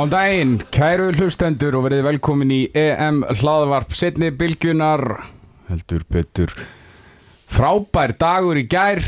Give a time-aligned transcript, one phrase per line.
[0.00, 5.02] Góðan daginn, kæru hlustendur og verið velkomin í EM hlaðvarp setni bylgjunar
[5.68, 6.54] heldur betur
[7.52, 9.02] frábær dagur í gær.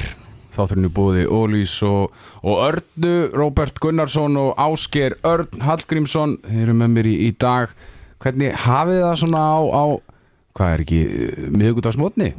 [0.53, 2.13] Þátturinn er búið Ólís og,
[2.45, 6.37] og Örnu, Róbert Gunnarsson og Ásker Örn Hallgrímsson.
[6.45, 7.73] Þeir eru með mér í, í dag.
[8.21, 9.85] Hvernig hafið það svona á, á
[10.61, 11.03] hvað er ekki,
[11.57, 12.35] miðugudagsmotni?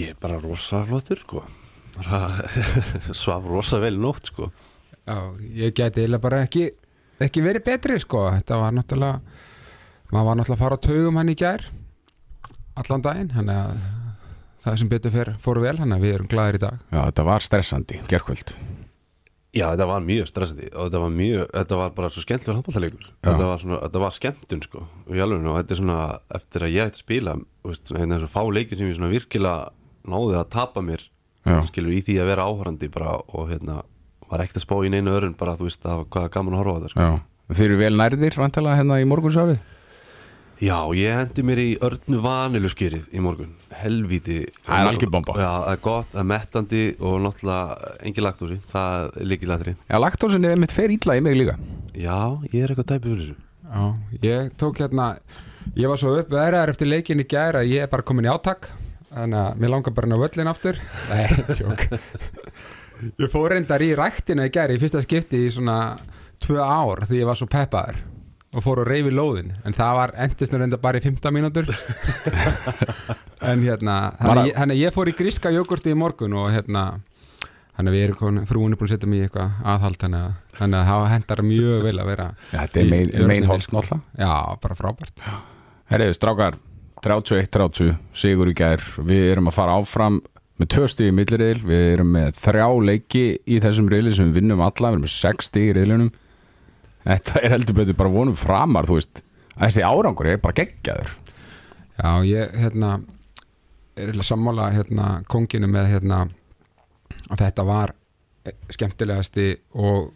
[0.00, 1.46] Ég er bara rosa flottur sko.
[3.22, 4.50] Svaf rosa vel nótt sko
[5.06, 6.68] Já, ég gæti eiginlega bara ekki
[7.22, 8.26] ekki verið betri sko.
[8.36, 9.20] Þetta var náttúrulega
[10.12, 11.66] maður var náttúrulega að fara á taugum hann í gær
[12.82, 13.74] allan daginn hann að
[14.62, 16.78] það sem betur fer fóru vel hann að við erum glæðir í dag.
[16.92, 18.54] Já, þetta var stressandi, gerkvöld
[19.52, 23.08] Já, þetta var mjög stressandi og þetta var mjög, þetta var bara svo skemmtilega handbóltaleikur
[23.26, 25.96] þetta var svona, þetta var skemmtun sko og ég alveg og þetta er svona,
[26.38, 29.10] eftir að ég ætti að spila þú veist, hérna þessu fá leikin sem ég svona
[29.12, 31.04] virkilega náði að tapa mér
[31.42, 31.58] Já.
[31.68, 33.82] skilur í því að vera áhörandi bara og hérna,
[34.32, 36.72] var ekkert að spá í neinu öðrun bara, þú veist, var hvað gaman að horfa
[36.72, 37.04] á þetta sko.
[37.06, 39.60] Já, þeir eru vel nærðir vantilega hérna í morgunsárið?
[40.62, 43.48] Já, ég hendi mér í örnu vaniluskýrið í morgun.
[43.80, 45.34] Helvíti Það er algjör bomba.
[45.34, 49.96] Já, það er gott, það er mettandi og náttúrulega engin lagtósi Það er líkilættri Já,
[50.04, 51.56] laktósin er mitt fer ítla í mig líka.
[51.98, 52.14] Já,
[52.52, 53.40] ég er eitthvað tæpið fyrir þessu.
[53.72, 53.82] Já,
[54.28, 55.08] ég tók hérna
[55.74, 58.30] ég var svo upp verðar eftir leikin í gær að ég er bara komin í
[58.30, 58.70] átak
[59.12, 60.78] þannig að mér langar bara inn á völlin aftur.
[61.10, 61.26] Nei,
[61.58, 61.88] tjók
[63.20, 65.96] Ég fór reyndar í ræktina í gær í fyrsta skipti í svona
[66.42, 68.02] tvö ár því ég var svo peppaður
[68.52, 69.54] og fór að reyfi lóðin.
[69.64, 71.72] En það var endist nú reynda bara í 15 mínútur.
[73.42, 77.00] En hérna hann hann ég fór í gríska jógurti í morgun og hérna
[77.74, 80.26] hann að við erum komin, frúin er búin að setja mig í eitthvað aðhald þannig
[80.60, 83.66] að, það hendar mjög vel að vera Já, þetta er mein, í mein örninni, holst
[83.66, 83.80] sko.
[83.80, 84.28] náttúrulega.
[84.28, 85.24] Já, bara frábært.
[85.90, 86.58] Herriðu, strákar,
[87.02, 90.20] 31-30 sigur í gær, við erum að fara áfram
[90.60, 91.62] með tvö stíð í milliriðil.
[91.66, 95.14] Við erum með þrjá leiki í þessum riðli sem við vinnum alla, við erum með
[95.16, 96.12] sex stíð í riðlunum
[97.06, 99.22] þetta er heldur betur bara vonum framar, þú veist.
[99.56, 101.10] Þessi árangur er bara geggjaður.
[101.98, 102.92] Já, ég hérna
[103.92, 106.22] er eiginlega sammála hérna konginu með hérna
[107.28, 107.92] að þetta var
[108.72, 109.48] skemmtilegasti
[109.78, 110.14] og,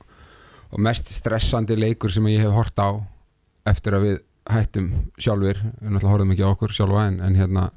[0.72, 2.96] og mest stressandi leikur sem ég hef hort á
[3.68, 4.88] eftir að við hættum
[5.20, 7.68] sjálfur, við náttúrulega horfum ekki á okkur sjálfa en, en hérna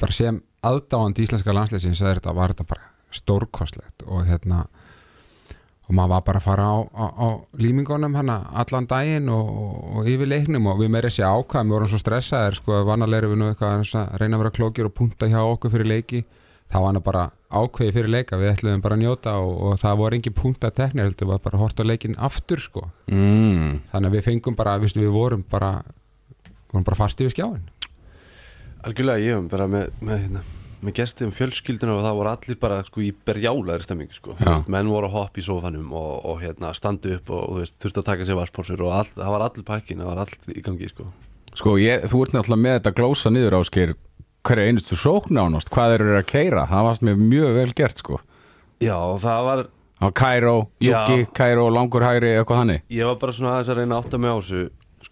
[0.00, 4.64] bara sem aðdáðandi íslenska landsleysins var þetta, var þetta bara stórkostlegt og hérna
[5.84, 7.28] og maður var bara að fara á, á, á
[7.60, 9.50] límingunum hana allan daginn og,
[9.98, 13.34] og, yfir leiknum og við meira sér ákvæðum, við vorum svo stressaðir sko, vanalega erum
[13.34, 16.22] við nú eitthvað að reyna að vera klókir og punta hjá okkur fyrir leiki
[16.72, 20.18] það var bara ákveði fyrir leika við ætluðum bara að njóta og, og það voru
[20.18, 23.84] engin punta teknir, heldur við bara að horta leikin aftur sko, mm.
[23.92, 25.76] þannig að við fengum bara, viðstu, við vorum bara
[26.72, 27.62] vorum bara fast yfir skjáin
[28.84, 30.42] Algjörlega, ég hef bara með, með, hérna,
[30.84, 34.34] með gestum fjölskylduna og það voru allir bara sko, í berjálaðri stemmingu sko.
[34.40, 38.02] Veist, menn voru að hoppa í sofanum og, og hérna, standa upp og veist, þurfti
[38.02, 40.90] að taka sér varspórsur og all, það var allir pakkin, það var allt í gangi
[40.92, 41.08] sko.
[41.54, 43.94] Sko, ég, þú ert náttúrulega með þetta glósa niður ásker
[44.44, 48.02] hverja einustu sókn ánast, hvað þeir eru að keira það varst mér mjög vel gert,
[48.02, 48.18] sko
[48.82, 49.62] Já, það var,
[50.02, 51.26] á Kæró, Júki.
[51.38, 54.34] Kæró, Langur Hæri eitthvað hannig ég var bara svona aðeins að reyna að átta mig
[54.34, 54.64] á þessu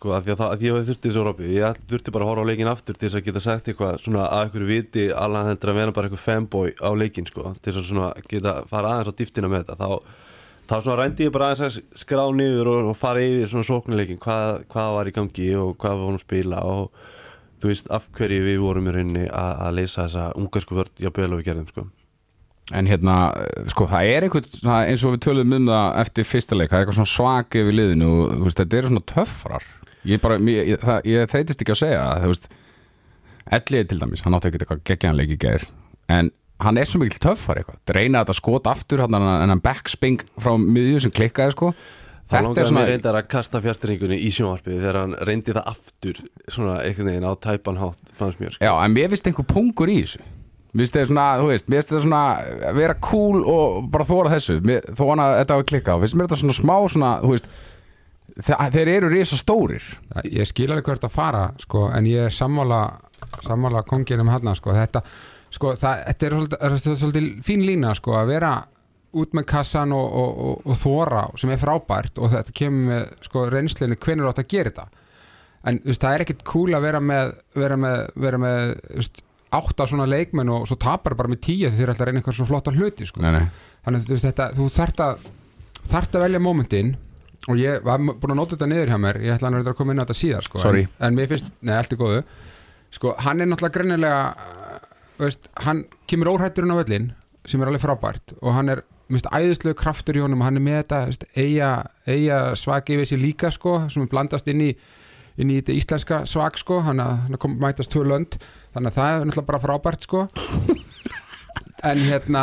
[0.02, 2.48] sko, að því að, að ég þurfti þessu rópi ég þurfti bara að horfa á
[2.50, 5.78] leikin aftur til þess að geta sagt eitthvað svona að einhverju viti allan þetta að
[5.78, 9.18] vera bara eitthvað fanboy á leikin sko, til þess að svona geta fara aðeins á
[9.20, 9.78] dýftina með þetta.
[9.78, 9.88] Þá,
[10.72, 14.22] þá svona rændi ég bara aðeins að skrá niður og, og fara yfir svona sóknuleikin
[14.22, 17.10] hvað, hvað var í gangi og hvað við vorum að spila og
[17.62, 21.30] þú veist af hverju við vorum í rauninni að, að leysa þessa ungarsku vörd jafnvel
[21.30, 21.90] og við gerðum sko.
[22.72, 23.14] En hérna,
[23.68, 26.84] sko, það er svona, eins og við töluðum um það eftir fyrsta leik það er
[26.84, 29.66] eitthvað svona svak yfir liðinu og þú veist, þetta eru svona töffrar
[30.08, 32.48] ég bara, ég, það, ég þreytist ekki að segja það, þú veist.
[33.52, 35.64] Ellið til dæmis, hann átti ekkert eitthvað geggjanleik í gær.
[36.12, 36.30] En
[36.62, 37.80] hann er svo mikil töffar eitthvað.
[37.96, 41.72] Reyna þetta skot aftur, hann en hann backsping frá miðju sem klikkaði, sko.
[42.32, 46.78] Langaði svona- mér reyndar að kasta fjastringunni í sjónvarpið þegar hann reyndi það aftur svona
[46.80, 48.64] einhvern veginn á tæpan hátt fannst mér sko.
[48.64, 50.22] Já, en mér finnst einhver pungur í þessu.
[50.72, 50.96] Mér finnst
[51.68, 52.22] þetta svona,
[52.70, 54.60] að vera cool og bara þóra þessu.
[54.96, 57.46] Þó hann að þetta hafa klikkað, finnst mér þetta svona smá svona, þú veist
[58.40, 59.84] þeir eru risa stórir
[60.24, 62.82] ég skil alveg hvert að fara sko, en ég er sammála
[63.42, 65.02] sammála konginum hann sko, þetta,
[65.52, 68.52] sko, það, þetta er svolítið, er fín lína sko, að vera
[69.12, 73.02] út með kassan og, og, og, og þóra sem er frábært og þetta kemur með
[73.28, 75.02] sko, reynslinu hvenær átt að gera þetta?
[75.68, 79.02] En þú veist, það er ekkit cool að vera með vera með, vera með þú
[79.02, 82.22] veist, átta svona leikmenn og svo tapar bara með tíu þegar þeir ætla að reyna
[82.22, 83.20] eitthvað svo flottan hluti sko.
[83.20, 83.44] Nei, nei,
[83.84, 85.26] þannig að þú veist þetta, þú þarft að
[85.92, 86.94] þarft að velja momentin
[87.50, 89.18] og ég var búin að nota þetta niður hjá mér.
[89.24, 90.62] Ég ætla að koma inn á þetta síðar sko.
[90.68, 92.22] En, en mér finnst, nei, allt er góðu.
[92.92, 94.72] Sko, hann er náttúrulega greinilega uh,
[95.20, 97.12] veist, hann kemur óhætturinn á völlin
[97.48, 100.64] sem er alveg frábært og hann er minnst æðislegu kraftur í honum og hann er
[100.64, 101.70] með þetta veist, eiga,
[102.06, 104.70] eiga svag yfir sér líka sko, sem er blandast inn í
[105.40, 107.00] inn í þetta íslenska svag sko hann
[107.40, 108.36] kom mætast tvö lönd.
[108.76, 110.26] Þannig að það er náttúrulega bara frábært sko.
[111.82, 112.42] En hérna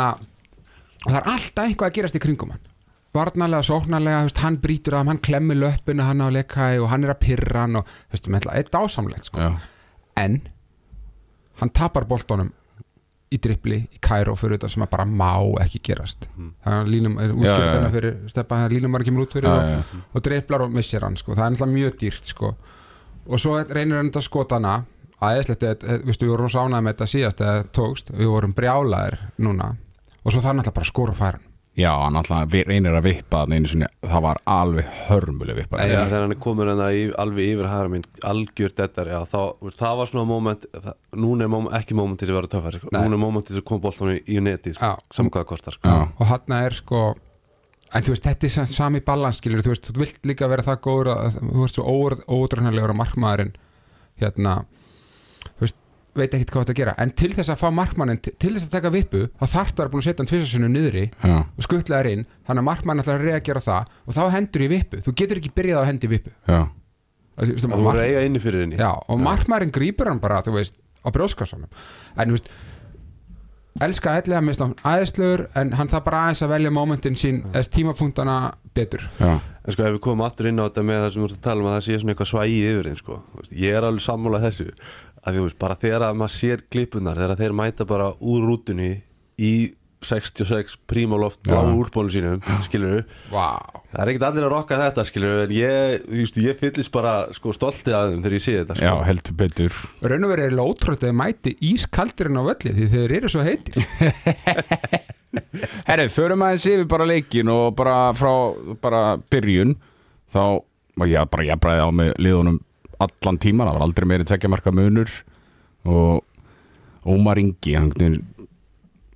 [1.06, 2.69] það er alltaf eitthvað að gerast í kringum hann
[3.14, 7.04] varnarlega, sóknarlega, veist, hann brýtur að hann klemmi löppinu, hann á að leka og hann
[7.04, 9.40] er að pyrra hann og þetta er dásamlegt sko.
[9.42, 9.50] já,
[10.16, 10.40] en
[11.60, 12.52] hann tapar boltónum
[13.30, 16.24] í drippli, í Kæró fyrir þetta sem að bara má ekki gerast
[16.64, 17.42] það er línum, er Já, já, já.
[17.42, 20.00] útskiptana fyrir steppa, línum bara kemur út fyrir já, og, já.
[20.14, 21.34] og dripplar og missir hann sko.
[21.34, 22.54] það er náttúrulega mjög dýrt sko.
[23.26, 24.74] og svo reynir hann þetta skotana
[25.20, 29.74] aðeinslegt, við vorum sánað með þetta síðast eða tókst, við vorum brjálaðir núna
[30.24, 31.49] og svo það er náttúrulega bara að skora og færa hann
[31.80, 36.02] já, hann alltaf reynir að vippa þannig einu sinni, það var alveg hörmuleg vippa já.
[36.10, 38.76] þegar hann er komin í, alveg yfir hæra minn algjör
[39.60, 42.52] veist, það var svona moment, það, núna er moment, ekki moment til þess að vera
[42.54, 42.92] töffar, sko.
[42.94, 45.78] Núna er moment til þess að koma boltanum í, neti, sko, saman hvað það kostar
[45.78, 45.96] sko.
[46.20, 47.04] Og hann er sko
[47.90, 51.10] en þú veist, þetta er sami balanskilur þú veist, þú vilt líka vera það góður
[51.14, 51.94] að þú ert svo
[52.36, 53.56] ódrænalegur að markmaðurinn
[54.20, 54.79] hérna veist,
[56.16, 56.94] veit ekkert hvað þetta að gera.
[56.98, 59.82] En til þess að fá markmannin, til til þess að taka vippu þá þarftu að
[59.84, 63.20] vera búin að setja hann tvisasinu niðri já, og skuttlega inn, þannig að markmann ætlar
[63.20, 66.12] að reagera það og þá hendur í vippu, þú getur ekki byrjað að hendi í
[66.16, 66.34] vippu.
[66.50, 66.60] Já,
[67.40, 68.76] Þú Það mark- voru eiga inni fyrir henni.
[69.08, 71.70] Og markmaðurinn grípur hann bara, þú veist, á brjóskassanum.
[72.18, 72.50] En þú veist
[73.84, 77.70] elska ellega mist hann aðeinslegur en hann þarf bara aðeins að velja momentin sín eða
[77.76, 78.36] tímapunktana
[78.76, 79.06] betur.
[79.20, 81.36] Já, En sko ef við komum aftur inn á þetta með það sem við erum
[81.38, 83.16] að tala um að það sé svona eitthvað svægi yfir þeim sko.
[83.32, 84.66] Þú veist, Ég er alveg sammála þessu.
[85.20, 88.90] Að þú veist, bara þegar að maður sér klippunar þegar þeir mæta bara úr rútunni
[89.36, 89.52] í
[90.00, 91.72] 66 prímaloft blá Já.
[91.76, 93.60] úrbónu sínum, skilur við Vá,
[93.90, 96.92] Það er ekkert allir að rokka þetta, skilur við en ég, þú veist, ég fyllist
[96.94, 99.04] bara sko stoltið að þeim þegar ég sé þetta já, sko.
[99.10, 99.80] heldur betur.
[100.06, 103.44] Raun og verið er ótrúlega að þið mæti ískaldirinn á völli því þeir eru svo
[103.44, 103.84] heitir.
[105.90, 108.32] Herri, förum aðeins yfir bara leikin og bara frá
[108.82, 109.76] bara byrjun.
[110.30, 110.42] Þá
[111.00, 112.58] var ég bara jafnræði á með liðunum
[113.00, 115.12] allan tíman, það var aldrei meiri tekja marka munur.
[115.88, 116.24] Og
[117.08, 117.92] Ómar Ingi hann,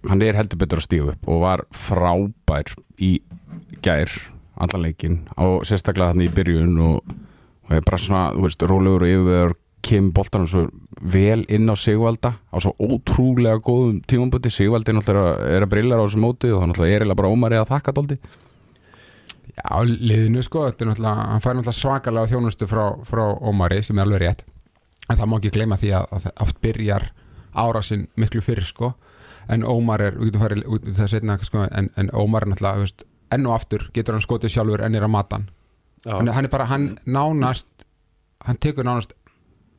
[0.09, 3.17] hann er heldur betur að stíu upp og var frábær í
[3.85, 4.13] gær
[4.55, 7.15] allan leikin og sérstaklega þannig í byrjun og,
[7.69, 10.63] og bara svona, þú veist, rólegur og yfirveður kemur boltanum svo
[11.15, 16.05] vel inn á Sigvalda á svo ótrúlega góðum tímamböndi Sigvaldi náttúrulega er að brillar á
[16.07, 18.19] þessu móti og það náttúrulega er eiginlega bara ómari að þakka dóldi
[19.55, 23.99] Já, liðinu sko, þetta er náttúrulega hann fær náttúrulega svakalega þjónustu frá, frá Ómari sem
[23.99, 24.41] er alveg rétt.
[25.07, 27.05] En það má ekki gleyma því að, að oft byrjar
[27.55, 28.95] árásinn miklu fyrir sko
[29.49, 32.53] en Ómar er, við getum farið út í það setna sko, en, en Ómar er
[32.53, 33.05] náttúrulega, veist,
[33.35, 35.51] enn og aftur getur hann skotið sjálfur en er að mata hann.
[36.05, 36.17] Já.
[36.19, 37.69] hann, hann er bara, hann nánast
[38.45, 39.15] hann tekur nánast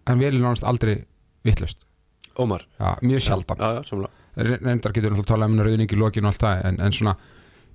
[0.10, 1.06] hann velir nánast aldrei
[1.46, 1.84] vittlust
[2.36, 2.66] Ómar.
[2.80, 3.62] Já, mjög sjaldan.
[3.62, 6.96] Já, samlega reyndar getur náttúrulega talað um rauðning í lokinu og allt það en, en
[6.96, 7.16] svona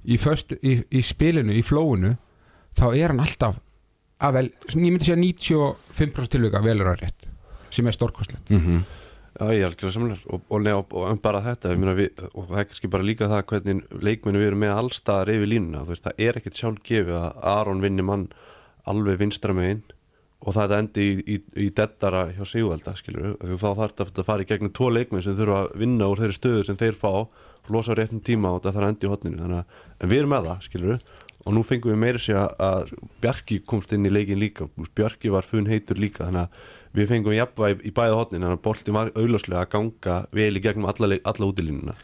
[0.04, 2.14] í, föstu, í, í spilinu, í flóinu
[2.76, 3.60] þá er hann alltaf
[4.20, 7.28] að vel, ég myndi segja 95% tilvika velur að rétt
[7.72, 8.50] sem er stórkostlegt.
[8.50, 8.82] Mm -hmm.
[9.40, 12.58] Já, ég er algjörlega samlega og, og, og, og, og bara þetta, við, og það
[12.60, 16.20] er kannski bara líka það hvernig leikmennu við erum með allstaðar yfir línuna, veist, það
[16.26, 18.26] er ekkert sjálf gefið að Aron vinni mann
[18.90, 19.80] alveg vinstra megin
[20.44, 24.28] og það endi í, í, í dettara hjá Sigvalda, skilur við, þá þarf þetta að
[24.28, 27.12] fara í gegnum tvo leikmenn sem þurfa að vinna úr þeirri stöðu sem þeir fá,
[27.72, 30.50] losa réttum tíma og það þarf að endi í hotninu, þannig að við erum með
[30.50, 31.08] það, skilur við,
[31.40, 32.92] og nú fengum við meira sér að,
[33.24, 37.36] Bjarki komst inn í leikin líka, Bjarki var funn heitur líka, þannig að við fengum
[37.36, 41.10] jafnvæg í bæða hotnin, þannig að boltin var auðláslega að ganga vel í gegnum alla,
[41.32, 41.98] alla útilínuna.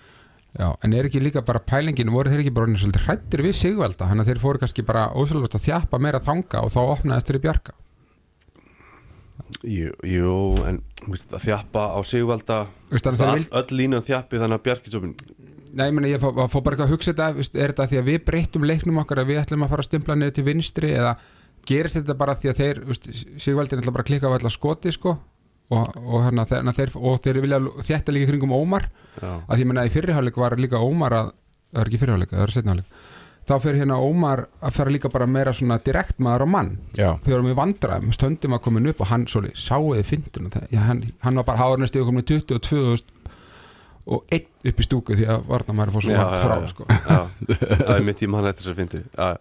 [0.56, 3.56] Já, en er ekki líka bara pælingin voru þeir ekki bara orðnir svolítið hrættir við
[3.58, 7.28] Sigvalda þannig að þeir fóru kannski bara ósvöldast að þjappa meira þanga og þá opnaðist
[7.28, 7.74] þeir í bjarga
[9.68, 10.30] Jú, jú
[10.64, 10.80] en
[11.12, 15.02] að þjappa á Sigvalda, all, vild, öll línan þjappi þannig að Bjarki svo
[15.76, 18.22] Nei, meni, ég fór, fór bara eitthvað að hugsa þetta er þetta því að við
[18.24, 21.12] breyttum leiknum okkar að við ætlum að fara að stimpla niður til vinstri eða
[21.68, 23.08] gerist þetta bara því að þeir veist,
[23.42, 27.18] Sigvaldi ætla bara að klikka á alla skoti sko og, og, hérna, þeir, þeir, og
[27.24, 28.88] þeir vilja þjætta líka í kringum Ómar.
[29.18, 31.30] Já, að ég menna í fyrriháleik var líka Ómar að
[31.72, 32.98] það var ekki fyrriháleik, það var setniháleik
[33.46, 36.72] þá fyrir hérna Ómar að fara líka bara meira svona direkt maður á mann.
[36.98, 40.64] Já, þegar við vandræðum, stöndum að komin upp og hann svo sáuði fynduna?
[40.74, 43.14] Hann, hann var bara hárnest yfir komin 22.000
[44.06, 46.68] og einn upp í stúku því að varnamæður fór svo vant frá já.
[46.70, 46.86] sko.
[46.90, 47.20] já,
[47.86, 49.02] það er mitt í mann eftir þess að fyndi.
[49.14, 49.40] Og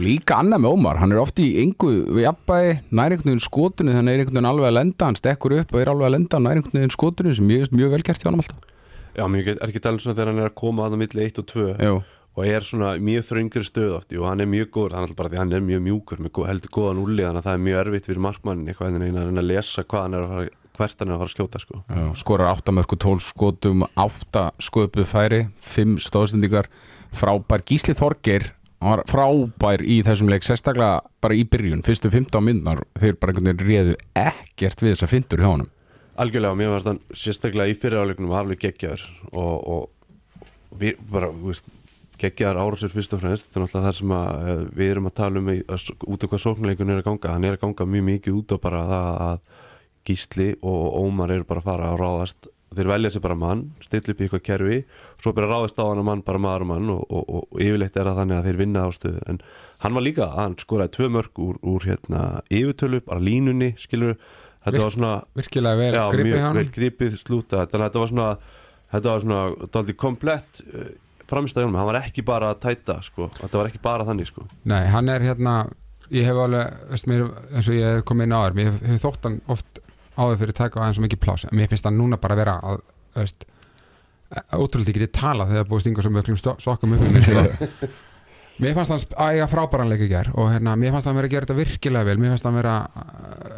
[0.00, 3.94] líka annað með Ómar, hann er oft í yngu við jafnbæði, næri einhvern veginn skotinu
[3.94, 6.40] þannig er einhvern veginn alveg að lenda, hann stekkur upp og er alveg að lenda,
[6.42, 8.66] næri einhvern veginn skotinu sem mjög vel gert hjá hann alltaf.
[9.14, 11.38] Já, mjög er ekki talað svona þegar hann er að koma að það milli 1
[11.38, 12.00] og 2 Jú,
[12.34, 15.30] og er svona mjög þröngri stöð oft og hann er mjög góður, hann er bara
[15.30, 18.10] því hann er mjög mjúkur með heldur góðan úli, þannig að það er mjög erfitt
[18.10, 21.12] fyrir markmannin eitthvað en að reyna að lesa hvað hann er að fara, hvert hann
[21.12, 21.82] er að fara að skjóta sko.
[22.18, 26.66] skorar 8 mörg og 12 skotum, 8 sköpuð færi 5 stóðsendingar.
[27.14, 28.50] Frábær, Gísli Þorgeir
[28.84, 33.32] hann var frábær í þessum leik sérstaklega bara í byrjun, fyrstu 15 minnar þeir bara
[33.32, 35.70] einhvern veginn réðu ekkert við þess að fintur hjá honum.
[36.20, 41.66] Algjörlega, mér varst hann sérstaklega í fyriráleiknum alveg geggjaður og, og, og við bara, veist,
[42.20, 45.16] geggjaðar árásir fyrst og fremst, þetta er náttúrulega það sem að, eh, við erum að
[45.18, 47.88] tala um í, að, út af hvað sóknleikun er að ganga, hann er að ganga
[47.94, 49.54] mjög mikið út á bara það að
[50.04, 54.12] Gísli og Ómar eru bara að fara að ráðast þeir velja sér bara mann, stilla
[54.14, 54.78] upp í eitthvað kerfi
[55.22, 57.60] svo bara ráðast á hann að mann, bara maður og mann og, og, og, og
[57.64, 59.22] yfirleitt er það þannig að þeir vinna ástöðu.
[59.30, 59.38] En
[59.84, 64.18] hann var líka, hann skoraði tvö mörg úr, úr hérna yfirtölu, bara línunni skilur,
[64.64, 67.88] þetta Virk- var svona virkilega vel Já, gripið mjög hann vel gripið slúta þannig að
[67.88, 68.28] þetta var svona
[68.94, 70.90] þetta var svona dálítið komplett uh,
[71.30, 74.44] framstæðunum, hann var ekki bara að tæta sko, þetta var ekki bara þannig sko.
[74.68, 75.54] Nei, hann er hérna
[76.12, 78.82] ég hef alveg, veist mér, eins og ég hef komið inn á þér, mér hef,
[78.92, 79.80] hef þótt hann oft
[80.16, 82.56] áður fyrir taka aðeins svo mikið plás en mér finnst hann núna bara að vera
[82.62, 82.82] að,
[83.18, 83.46] veist
[84.54, 87.92] ótrúlega ekki tala þegar búið að stinga svo mjög sokkum upp sko.
[88.62, 91.34] mér fannst hann að eiga frábæranleika í gær og hérna, mér fannst hann vera að
[91.34, 92.74] gera þetta virkilega vel mér fannst hann vera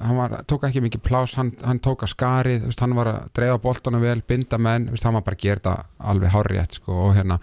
[0.07, 3.29] hann var, tók ekki mikið plás, hann, hann tók að skarið veist, hann var að
[3.37, 6.97] dreifa boltana vel, binda menn veist, hann var bara að gera þetta alveg hárrétt sko,
[7.09, 7.39] og hérna,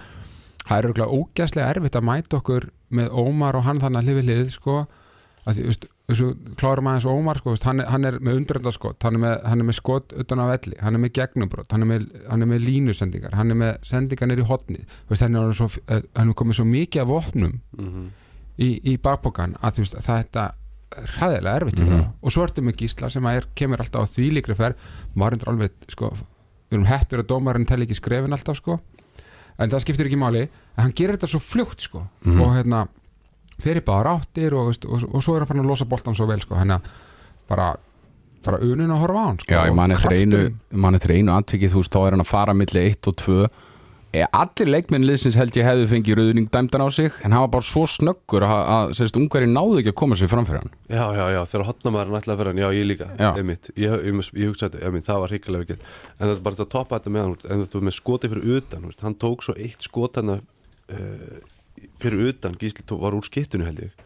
[0.66, 4.44] það er ógæslega erfitt að mæta okkur með Ómar og hann þannig að hlifi hlið
[4.58, 4.80] sko,
[5.46, 9.16] að því, veist, þessu klárum aðeins Ómar sko, hann, er, hann er með undröndaskot hann
[9.16, 11.90] er með, hann er með skot utan á velli hann er með gegnumbrot, hann er
[11.94, 16.02] með, hann er með línusendingar hann er með sendingar hotni veist, hann, er svo, eh,
[16.18, 18.10] hann er komið svo mikið af vopnum mm
[18.62, 20.42] í, í bakbókan að þú veist, þetta
[20.94, 22.04] er hræðilega erfitt mm Mhm.
[22.22, 24.76] og svo ertu með Gísla sem að er, kemur alltaf á því líkri ferð.
[25.18, 28.76] Maður er alveg, sko við erum heppir að dómarinn telli ekki skrefin alltaf sko.
[29.58, 32.04] En það skiptir ekki máli en hann gerir þetta svo fljótt sko.
[32.26, 32.42] Mhm.
[32.46, 32.84] og hérna
[33.64, 36.28] fyrir bara áttir og, veist, og, og svo er hann fann að losa boltan svo
[36.30, 36.56] vel sko.
[36.60, 36.78] Hann
[37.50, 37.74] bara,
[38.46, 40.82] bara unin að horfa á hann sko, Já, ég man eftir einu, krafturinn.
[40.88, 43.38] man eftir einu atvikið, þú veist, þá er hann að fara milli 1 og 2
[44.14, 47.66] e, Allir leikmennliðsins held ég hefðu fengið rauðning dæmdan á sig en hann var bara
[47.66, 50.76] svo snöggur að, að sérst, ungveri náðu ekki að koma sér framfyrir hann.
[50.86, 53.30] Já, já, já, þegar hotnamaðurinn ætlaði að vera hann, já, ég líka Já.
[53.32, 56.44] einmitt, ég, ég, ég, ég hugsa þetta, einmitt, það var hrikalega vikið en þetta er
[56.46, 59.48] bara að toppa þetta með hann en þú er með skoti fyrir utan, hann tók
[59.48, 61.42] svo eitt skot hann uh,
[62.02, 64.04] fyrir utan, Gísli tók, var úr skittinu held ég.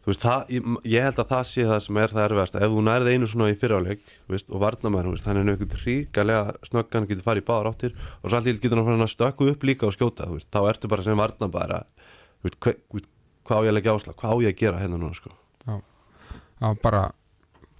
[0.00, 0.52] Þú veist, það,
[0.88, 3.50] ég, held að það sé það sem er það erfiðast, ef þú nærið einu svona
[3.52, 7.68] í fyriráleik veist, og varnamæður, veist, þannig er einhvern hrikalega snöggan, getur farið í báðar
[7.68, 10.60] áttir og svo alltaf getur hann að stökku upp líka og skjóta, þú veist, þá
[10.72, 12.08] ertu bara sem varnamæður að,
[12.40, 13.04] þú veist, hve,
[13.44, 15.34] hvað á ég að leggja ásla, hvað á ég að gera hérna núna, sko?
[15.68, 17.04] Já, bara,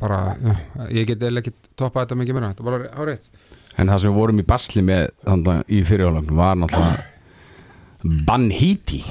[0.01, 0.55] bara já,
[1.01, 3.31] ég get eða ekki toppað þetta mikið meira þetta er bara árið
[3.79, 7.10] En það sem við vorum í basli með þannig í fyrirjálagnum var náttúrulega
[8.03, 9.03] Banhiti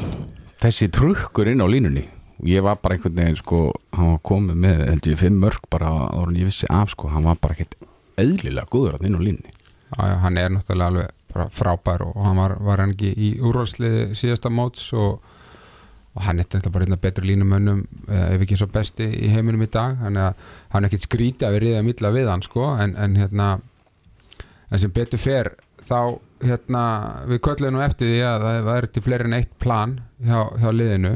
[0.60, 2.06] þessi trukkur inn á línunni.
[2.40, 5.66] Og ég var bara einhvern veginn sko hann var komið með held ég fimm mörg
[5.72, 7.76] bara áður en ég vissi af sko, hann var bara ekkert
[8.20, 9.56] eðlilega góður að inn á línunni.
[9.90, 14.52] Já, hann er náttúrulega alveg frábær og hann var, var hann ekki í úrvalsliði síðasta
[14.54, 15.20] móts og,
[16.16, 19.66] og hann er þetta bara einna betri línumönnum eh, ef ekki svo besti í heiminum
[19.66, 19.98] í dag.
[20.02, 23.18] Þannig að hann er ekkit skríti að við riða milla við hann sko en, en
[23.20, 23.50] hérna
[24.70, 25.54] en sem betur fer
[25.90, 26.00] þá
[26.46, 26.84] hérna
[27.28, 30.70] við köllum nú eftir því að það er til fleiri en eitt plan hjá, hjá
[30.72, 31.16] liðinu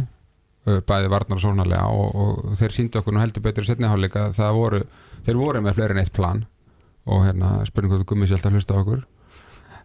[0.64, 4.60] bæði varnar og sónalega og, og þeir síndu okkur nú heldur betur í setniháleika það
[4.60, 4.84] voru,
[5.26, 6.46] þeir voru með fleiri en eitt plan
[7.04, 9.02] og hérna spurning hvort gummi sér alltaf að hlusta okkur.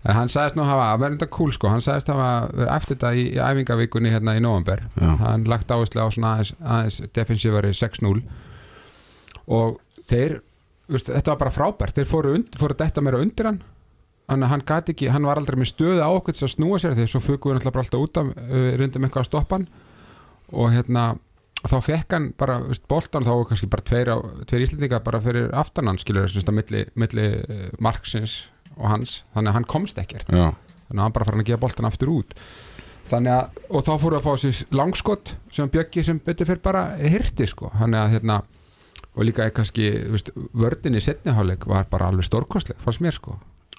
[0.07, 3.11] En hann sagðist nú hafa, verða þetta cool sko hann sagðist hafa verið eftir þetta
[3.19, 5.09] í, í æfingavíkunni hérna í november, Já.
[5.25, 8.13] hann lagt áherslu á svona aðeins, aðeins defensívari 6-0
[9.59, 10.37] og þeir
[10.87, 13.59] veist, þetta var bara frábært, þeir fóru, und, fóru detta meira undir hann
[14.29, 16.97] hann, hann gat ekki, hann var aldrei með stöðu á okkur til að snúa sér
[16.97, 19.67] því svo fuku við náttúrulega bara alltaf út af uh, reyndum eitthvað að stoppa hann.
[20.59, 21.05] Og hérna
[21.65, 24.13] þá fekk hann bara, veist, boltan þá kannski bara tveir,
[24.49, 28.41] tveir íslendinga bara fyrir aftan hann skilur þess að milli, milli uh, marksins
[28.77, 30.29] og hans, þannig að hann komst ekkert.
[30.31, 30.53] Já,
[30.89, 32.37] þannig að hann bara farin að gefa boltan aftur út.
[33.09, 36.85] Þannig að, og þá fóru að fá sér langskott sem Bjöggi sem betur fyrir bara
[37.01, 38.43] hirti sko, þannig að hérna
[39.19, 43.39] og líka kannski, veist, vördin í setniháleik var bara alveg stórkostleg fannst mér sko,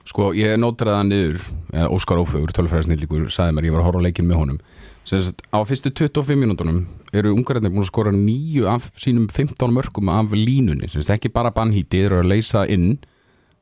[0.09, 4.29] sko ég nótraði það niður Óskar Ófögur, tölfræðisnillíkur sagði mér, ég var að horfa leikin
[4.29, 4.61] með honum.
[5.09, 6.83] Sagt, á fyrstu 25 mínútonum
[7.15, 10.89] eru ungarinn búin að skora nýju af sínum 15 mörgum af línunni.
[10.91, 12.99] Sagt, ekki bara bannhíti, þeir eru að leysa inn.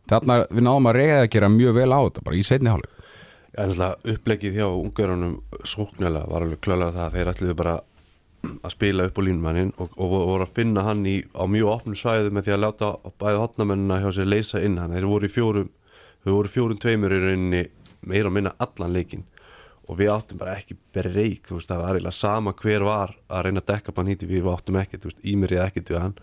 [0.07, 2.93] Þarna við náðum að reyða að gera mjög vel á þetta bara í seinni hálfleik.
[3.57, 7.77] En alltaf upplegið hjá ungverunum sóknjöla var alveg klálega það að þeir ætluðu bara
[8.47, 11.97] að spila upp á línumannin og, og voru að finna hann í, á mjög opnum
[11.97, 14.77] svæðu með því að láta bæði hotnamennina hjá sér leysa inn.
[14.77, 15.71] Hann þeir voru í fjórum,
[16.27, 17.63] þeir voru fjórum tveimur í rauninni
[18.07, 19.23] meira og minna allan leikin
[19.87, 23.61] og við áttum bara ekki breyk, veist, það var eiginlega sama hver var að reyna
[23.63, 26.17] að dekka bara nýtti við áttum ekkert, ímir ég ekkert við hann.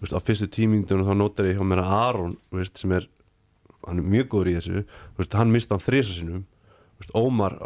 [0.00, 3.06] Veist, á fyrstu tímingdunum þá notar ég hjá mér að Aron, veist, sem er
[3.84, 4.82] hann er mjög góður í þessu,
[5.36, 6.42] hann mista hann þrisa sinum,
[7.14, 7.58] Ómar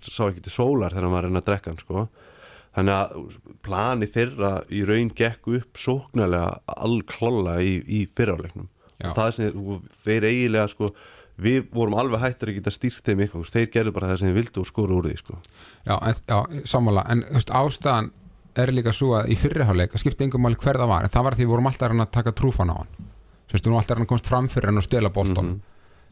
[0.00, 2.04] sá ekki til sólar þegar hann var að reyna að drekka hann, sko.
[2.76, 3.36] Þannig að
[3.66, 9.10] plani þeirra í raun gekk upp sóknarlega allklála í, í fyrráleiknum Já.
[9.10, 9.60] og það er sem
[10.06, 10.90] þeir eiginlega sko,
[11.42, 14.38] við vorum alveg hættir að geta stýrt þeim eitthvað, þeir gerðu bara það sem þeir
[14.40, 15.38] vildu og skoru úr því, sko.
[15.84, 18.10] Já, en, já sammála, en veist, ástæðan
[18.56, 21.26] er líka svo að í fyrriháleik að skipta yngum máli hver það var, en það
[21.28, 22.92] var því við vorum alltaf að taka trúfan á hann.
[23.52, 25.56] Veist, við vorum alltaf að komast fram fyrir hann og stela bolton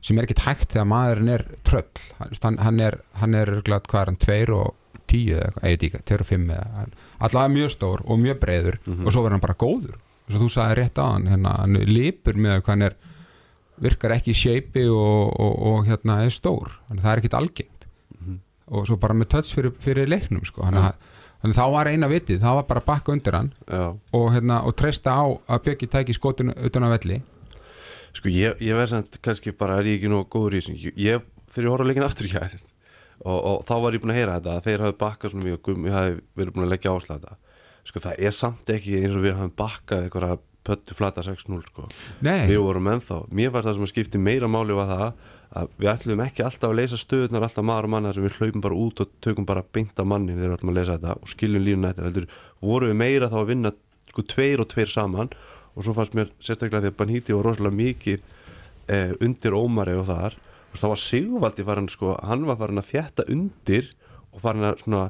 [0.05, 2.03] sem er ekkit hægt þegar maðurinn er tröll.
[2.21, 4.75] Hann, hann, er, hann er örugglega, hvað er hann, tveir og
[5.09, 6.85] tíu eða eitthvað, tveir og fimm eða,
[7.25, 9.97] allavega mjög stór og mjög breiður og svo verður hann bara góður
[13.85, 17.39] virkar ekki í shapei og, og, og hérna er stór, þannig að það er ekkit
[17.41, 17.89] algengt.
[18.75, 20.65] Og svo bara með töts fyrir, fyrir leiknum sko.
[20.65, 22.39] þannig, að, þannig að þá var eina vitið.
[22.41, 26.17] Það var bara að bakka undir hann og, hérna, og treysta á að Bjöggi tæki
[26.17, 27.21] skotinu utan á velli.
[28.15, 30.95] Sko, ég, ég verð samt kannski bara er ég ekki nóg góður í þessu?
[30.97, 32.61] Ég, þegar ég horf að leikin aftur í kæri
[33.25, 35.59] og, og þá var ég búin að heyra þetta að þeir hafi bakkað svona mjög
[35.59, 37.39] og Gummi hafi verið búin að leggja áslag þetta.
[37.85, 41.87] Sko, það er samt ekki eins og við hafum bakkað einhverja pöttu flata 6-0 sko.
[42.25, 45.09] Nei, við vorum ennþá, mér var það sem að skipti meira máli var það
[45.55, 48.39] að við ætlum ekki alltaf að leysa stöðunar alltaf maður og mann þar sem við
[48.41, 51.15] hlaupum bara út og tökum bara beint af manni þegar við ætlum að leysa þetta
[51.21, 52.27] og skiljum lífuna eftir heldur
[52.65, 53.73] vorum við meira þá að vinna
[54.11, 55.31] sko tveir og tveir saman
[55.75, 58.27] og svo fannst mér sérstaklega því að Banhíti var rosalega mikið
[58.91, 60.37] eh, undir Ómari og þar.
[60.75, 63.91] Og þá var Sigvaldi farin sko, hann var farin að fjetta undir
[64.33, 65.05] og farin að svona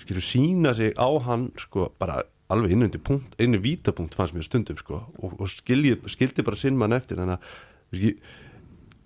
[0.00, 4.34] skilju sína sig á hann sko bara alveg inn undir punkt, inn í vítapunkt fannst
[4.36, 8.22] mér stundum sko og, og skilji, skildi bara sinn mann eftir þannig að ég,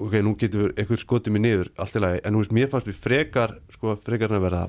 [0.02, 2.70] ok, nú getur við eitthvað skotið mér niður allt í lagi, en þú veist, mér
[2.72, 4.62] fannst við frekar sko, frekar en að verða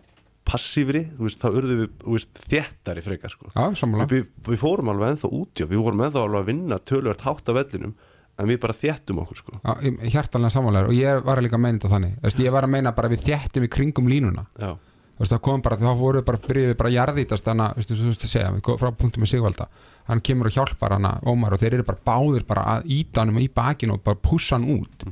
[0.44, 4.08] passífri þú veist, þá urðum við, þú veist, þéttari frekar sko, já, sammála.
[4.12, 7.58] Við, við fórum alveg ennþá útjá, við vorum ennþá alveg að vinna tölvöld hátt af
[7.62, 7.94] vellinum,
[8.42, 11.64] en við bara þéttum okkur sko, Já, ég- hjartanlega sammálaður og ég var líka að
[11.64, 14.44] meina þetta þannig veist, ég var að meina bara við þéttum í kringum línuna.
[14.60, 14.72] Já,
[15.20, 18.24] það kom bara, þá voru við bara byrjuði bara að jarðítast þannig að, þú veist
[18.26, 19.68] að segja, við kom frá punktum með Sigvalda.
[20.10, 23.38] Hann kemur og hjálpar hana Ómar og þeir eru bara báðir bara að íta hann
[23.40, 25.06] í bakinu og bara pússa hann út.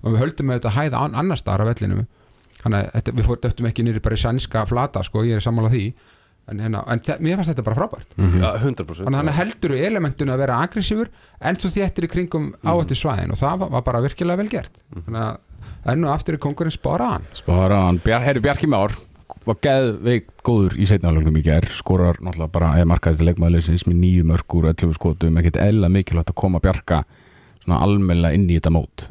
[0.00, 2.06] Og við höldum með þetta að hæða an, annars staðar á vellinum.
[2.62, 5.44] Þannig að þetta, við fór döttum ekki nýri bara í sænska flata sko, ég er
[5.44, 5.84] sammála því.
[6.50, 8.14] En, hérna, en þe- mér fannst þetta bara frábært.
[8.16, 11.10] Já 100% þannig að hann heldur við elementinu að vera aggressífur
[11.46, 14.72] en þú þéttir í kringum áhættu svæðin og það var, bara virkilega vel gert.
[14.96, 18.96] Þannig að enn og aftur er kongurinn spara hann Spara hann, Bjar, herri Bjarki Már
[19.46, 21.66] var geðveikt góður í setnaflögnum í gær.
[21.72, 25.38] Skorar náttúrulega bara eða markaðist leikmaðurleysins með nýju mörgur og 11 skotum.
[25.40, 27.04] Ekkert eðla mikilvægt að koma Bjarka
[27.62, 29.08] svona almennilega inn í þetta mót.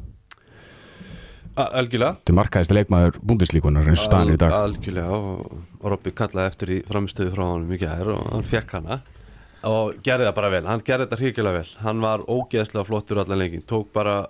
[1.60, 2.16] Algjörlega.
[2.22, 4.54] Þetta er markaðist leikmaður búndislíkunar eins og staðan er í dag.
[4.56, 5.56] Al- algjörlega og,
[5.92, 9.00] Robby kallaði eftir í framistöðu frá honum í gær og hann fekk hana.
[9.68, 11.74] Og gerði það bara vel, hann gerði þetta hrikilega vel.
[11.84, 14.22] Hann var ógeðslega flottur allan leikin tók bara,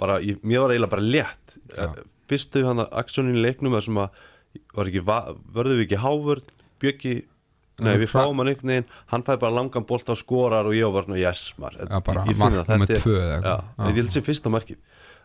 [0.00, 1.58] bara ég, mér var eiginlega bara létt.
[2.32, 4.22] Fyrstu hann að aksjónin leiknum þar sem að
[4.76, 4.88] var
[5.54, 6.46] vörðu við ekki hávörð
[6.82, 7.14] bjöggi,
[7.82, 10.92] nei við fáum hann einhvern veginn hann fæði bara langan bolt á skorar og ég
[10.92, 13.28] var svona yes mar, Já, bara ég, ég mark finn það, þetta er- tvö eða
[13.28, 13.68] já, eitthvað.
[13.78, 13.88] Já.
[13.92, 14.78] ég held sem fyrsta markið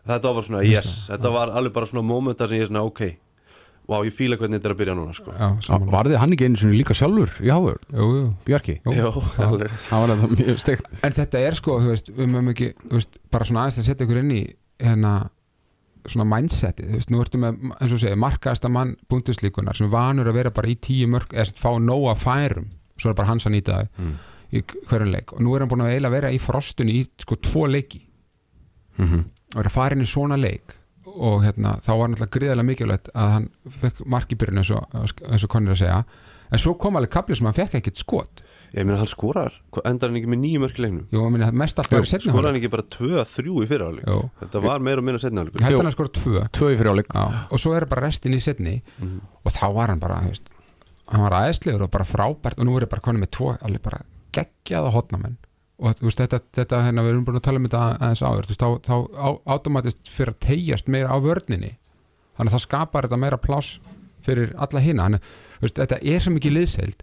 [0.08, 3.02] þetta var svona yes, þetta var alveg bara svona momentar sem ég er svona ok
[3.88, 5.32] Vá, ég fíla hvernig þetta er að byrja núna sko.
[5.32, 8.24] já, sammála Varði hann ekki einu sinni líka sjálfur í háður, jú, jú.
[8.44, 8.74] Bjarki?
[8.84, 8.92] Jú.
[8.98, 12.50] Jó, alveg Það var þetta mjög steikt en þetta er sko, þú veist, við mögum
[12.52, 14.42] ekki þú veist, bara svona aðeins að setja ykkur inn í
[14.84, 15.14] hérna
[16.12, 20.28] svona mindseti, þú veist, nú ertu með eins og segja, markaðasta mann búndislíkunar sem vanur
[20.30, 22.68] að vera bara í tíu mörg eða sem fá nóga færum,
[22.98, 24.14] svo er bara hans að nýta það Mm.
[24.52, 25.32] í hverjum leik.
[25.34, 28.00] Og nú er hann búin að eiginlega vera í frostunni í sko tvo leiki.
[28.98, 30.74] Mm og er að fara inn í svona leik.
[31.08, 33.46] Og hérna, þá var náttúrulega gríðarlega mikilvægt að hann
[33.80, 36.02] fekk mark í byrjun eins og, og konir að segja.
[36.52, 38.42] En svo kom alveg kapli sem hann fekk ekkert skot
[38.76, 39.54] Ég meina hann skorar,
[39.88, 41.04] endar hann ekki með nýju mörk í leiknum?
[41.14, 43.68] Jú, minna, mest alltaf verið setni Skorar hann ekki bara 2-3 í
[44.04, 44.18] Jú.
[44.42, 45.78] Þetta var meira og minna setni áleik Ég held Jú.
[45.80, 46.42] hann að skora tvö.
[46.52, 49.20] Tvö í fyrirjáleik Já, og svo er bara restin í setni Mhm.
[49.44, 50.50] og þá var hann bara þú veist,
[51.08, 52.58] hann var aðeinslegur og bara frábært.
[52.58, 54.02] Og nú er ég bara konið með tvo alveg bara
[54.36, 55.36] geggjaða hotnamenn.
[55.80, 58.44] Og þú veist, þetta, þetta hérna, við erum búin að tala um þetta aðeins áður,
[58.44, 61.76] þú veist, þá, þá á, automatist fyrir að tegjast meira á vörninni.
[62.36, 63.78] Þannig að það skapar þetta meira pláss
[64.26, 65.04] fyrir alla hina.
[65.08, 65.20] Þannig,
[65.56, 67.00] þú veist, þetta er svo mikið liðseild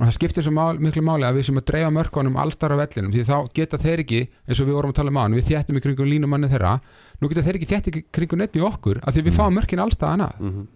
[0.00, 2.80] og það skiptir svo mál, miklu máli að við sem að dreifa mörkunum allstar á
[2.80, 5.50] vellinum því þá geta þeir ekki, eins og við vorum að tala um á við
[5.50, 6.72] þéttum í kringum línumanni þeirra.
[7.20, 10.24] Nú geta þeir ekki þétt í kringum í okkur af því við fáum mörkin allstaðan
[10.28, 10.66] að Mhm.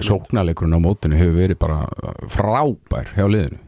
[0.00, 1.82] Sóknarleikurinn á mótinu hefur verið bara
[2.32, 3.58] frábær hjá liðinu.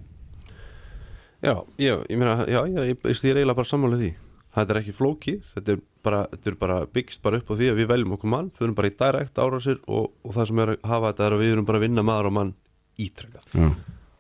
[1.45, 4.15] Já, já, ég meina, já, ég, ég, ég er eiginlega bara sammála því.
[4.55, 7.69] Þetta er ekki flókið, þetta er bara, þetta er bara byggst bara upp á því
[7.73, 10.73] að við veljum okkur mann Förum bara í direkt árásir og, og það sem er
[10.75, 12.53] að hafa þetta er að við erum bara að vinna maður og mann
[13.01, 13.43] ítrekka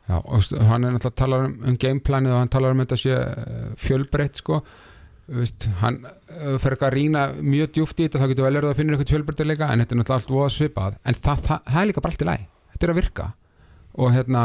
[0.05, 2.99] Já, og hann er náttúrulega að tala um, um gameplanið og hann talar um þetta
[3.01, 4.59] sé eh, fjölbreytt sko.
[5.35, 8.73] Vist, hann uh, fer ekki að rýna mjög djúft í þetta þá getur vel verið
[8.75, 10.99] að finna eitthvað fjölbreytileika en þetta er náttúrulega allt voða svipað.
[11.09, 13.31] En það, það, það er líka bara allt í læg þetta er að virka.
[13.95, 14.45] Og hérna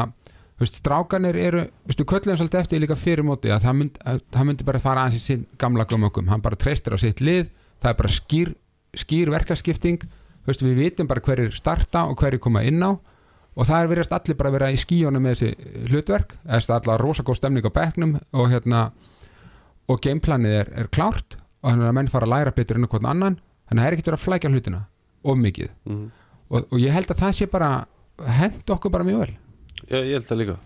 [0.62, 4.50] veist, strákanir eru, veistu, köllum svolítið eftir líka fyrir móti að það, mynd, að það
[4.50, 7.50] myndi bara fara aðeins í sinn gamla gömökum hann bara treystir á sitt lið
[7.82, 8.56] það er bara skýr,
[9.04, 10.04] skýr verkaskipting.
[10.48, 12.96] Veistu, við vitum bara hverjir starta og hverjir koma inn á
[13.60, 16.36] og það er verið allir bara að vera í skíjónu með þessi hlutverk.
[16.46, 18.86] Það er allar rosa góð stemning á bekknum og hérna
[19.90, 22.92] og gameplanið er, er klárt og þannig að menn fara að læra betur inn á
[22.94, 23.38] hvern annan.
[23.68, 24.82] Þannig að það er ekkert verið að flækja hlutina
[25.28, 25.72] of mikið.
[25.90, 26.06] Mm.
[26.50, 27.72] og, og ég held að það sé bara
[28.40, 29.34] hend okkur bara mjög vel.
[29.90, 30.60] Já, ég held það líka.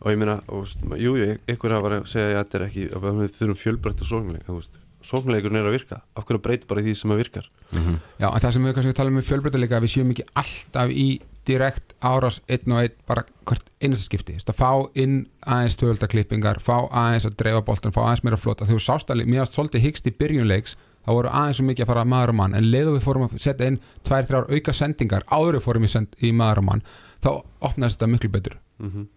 [0.00, 2.62] Og ég meina, og, veist, jú, jú, ykkur hafa verið að segja að þetta er
[2.68, 4.78] ekki að við þurfum fjölbreytta sóknleik.
[5.04, 5.98] Sóknleikurinn er að virka.
[6.16, 7.50] Af hverju breyta bara því sem að virkar?
[7.72, 11.06] Já, en það sem við kannski tala um fjölbreytileika að við séum ekki alltaf í
[11.48, 14.36] direkt árás einn og einn bara hvert einasta skipti.
[14.38, 18.44] Þess að fá inn aðeins tvöldaklippingar fá aðeins að dreifa boltan, fá aðeins meira að
[18.44, 18.68] flota.
[18.68, 22.08] Þegar við sástali, mér svolítið hyggst í byrjunleiks þá voru aðeins svo mikið að fara
[22.08, 22.58] maður og mann.
[22.58, 25.94] En leiðu við fórum að setja inn tvær, þrjár auka sendingar áður við fórum í,
[25.94, 26.84] send, í maður og mann
[27.24, 27.32] þá
[27.70, 28.60] opnaðist þetta miklu betur.
[28.82, 29.08] Mm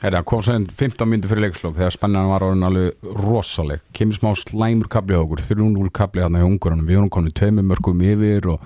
[0.00, 3.82] Þetta kom sem 15 myndir fyrir leikslokk þegar spennan var orðin alveg rosaleg.
[3.94, 7.66] Kemur smá slæmur kapli á okkur 3-0 kapli þarna í ungurunum við vorum komin tveimur
[7.68, 8.64] mörgum yfir og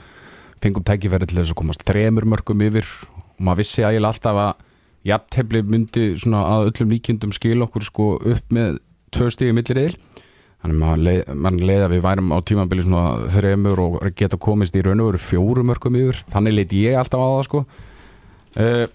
[0.66, 2.90] fengum tækifæri til þess að komast þremur mörgum yfir.
[3.37, 4.66] Og maður vissi að ég alltaf að
[5.07, 8.81] jafntefli myndi svona að öllum líkindum skil okkur sko upp með
[9.14, 9.96] tvö stíði millir eil
[10.66, 14.76] þannig maður leið, maður leið að við værum á tímabili svona þremur og geta komist
[14.76, 16.22] í raun og veru fjóru mörgum yfir.
[16.33, 17.62] Þannig leiti ég alltaf á það sko.
[18.57, 18.87] Uh,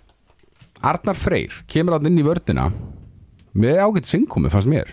[0.81, 2.67] Arnar Freyr kemur að inn í vördina
[3.53, 4.89] með ágætt syngkomi fannst mér.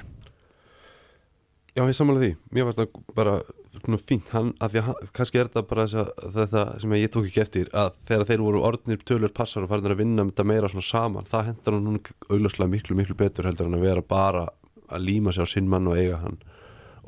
[1.74, 3.36] Já, ég samanlega því, mér var þetta bara
[3.84, 7.12] svona fínt, hann, að því að hann, kannski er þetta bara þess þetta sem ég
[7.14, 10.34] tók ekki eftir að þegar þeir voru orðnir tölur passar og farinir að vinna með
[10.34, 13.86] þetta meira svona saman það hendur hann núna augljóslega miklu, miklu betur heldur en að
[13.88, 14.44] vera bara
[14.88, 16.38] að líma sig á sinn mann og eiga hann.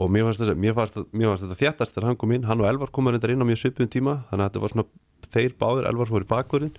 [0.01, 2.61] Og mér fannst, þessi, mér fannst, mér fannst þetta þjættast þegar hann kom inn, hann
[2.61, 5.57] og Elvar komaði reyndar inn á mjög svipum tíma, þannig að þetta var svona þeir
[5.61, 6.77] báðir, Elvar fór í bakvörðin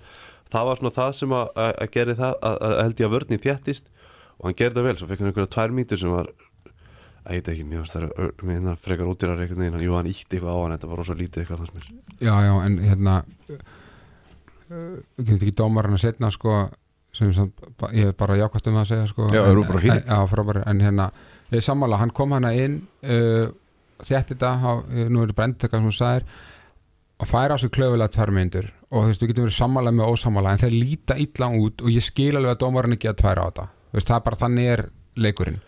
[0.52, 3.14] það var svona það sem að, að, að geri það að, að held ég að
[3.16, 3.92] vörðin þjættist
[4.38, 6.30] og hann gerði það vel, svo fekk hann einhverja tvær mínútur sem var
[7.22, 9.96] að ég veit ekki, mér varst það mér finnst það frekar útýrar einhvern veginn, jú
[9.96, 11.88] hann ítti eitthvað á hann þetta var rosa lítið eitthvað fannst mér.
[12.18, 13.58] Já, já, en hérna uh,
[15.16, 16.56] við kemum ekki dómarinn að setna sko,
[17.14, 19.82] sem samt ég er bara jákvæmt um það að segja sko, Já, en, eru bara
[19.84, 21.10] en, Já, frábæri, en hérna
[21.52, 23.50] ég er sammála, hann kom hana inn uh,
[24.02, 24.54] þétt þetta,
[25.06, 26.30] nú er þetta brendtöka sem hún sagðir
[27.22, 30.10] og færa á sig klöfulega tvær myndur og þú veist, við getum verið sammála með
[30.10, 33.44] ósammála en þeir líta illa út og ég skil alveg að dómarinn ekki að tværa
[33.44, 33.66] á þetta.
[33.92, 34.82] Þú veist, það er bara þannig er
[35.22, 35.60] leikurinn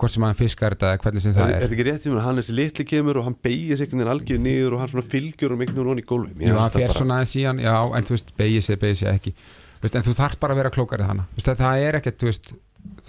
[0.00, 1.62] hvort sem hann fiskar þetta eða hvernig sem er, það er er.
[1.64, 4.00] þetta ekki rétt í mér að hann þessi litli kemur og hann beigir sig einhvern
[4.00, 6.78] veginn algjör niður og hann svona fylgjur um einhvern veginn í gólfi Mér Já, það
[6.78, 9.34] fer svona aðeins í hann, já, en þú veist, beigir sig, beigir sig ekki.
[9.80, 12.52] Veist, en þú þarft bara að vera klókari þannig veist, það er ekkert, þú veist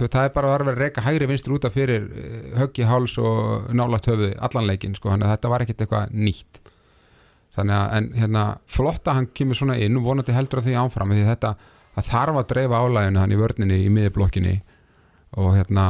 [0.02, 3.18] það er bara að vera að reyka hægri vinstur út af fyrir uh, höggi háls
[3.22, 6.62] og nálægt höfuði allan leikinn, sko, að þetta var ekkert eitthvað nýtt.
[7.56, 11.12] Þannig að, en hérna flotta hann kemur svona inn og vonandi heldur að því áfram
[11.12, 11.52] því þetta,
[11.98, 14.56] það þarf að dreifa álæginu hann í vörninni í miðblokkinni
[15.42, 15.88] og hérna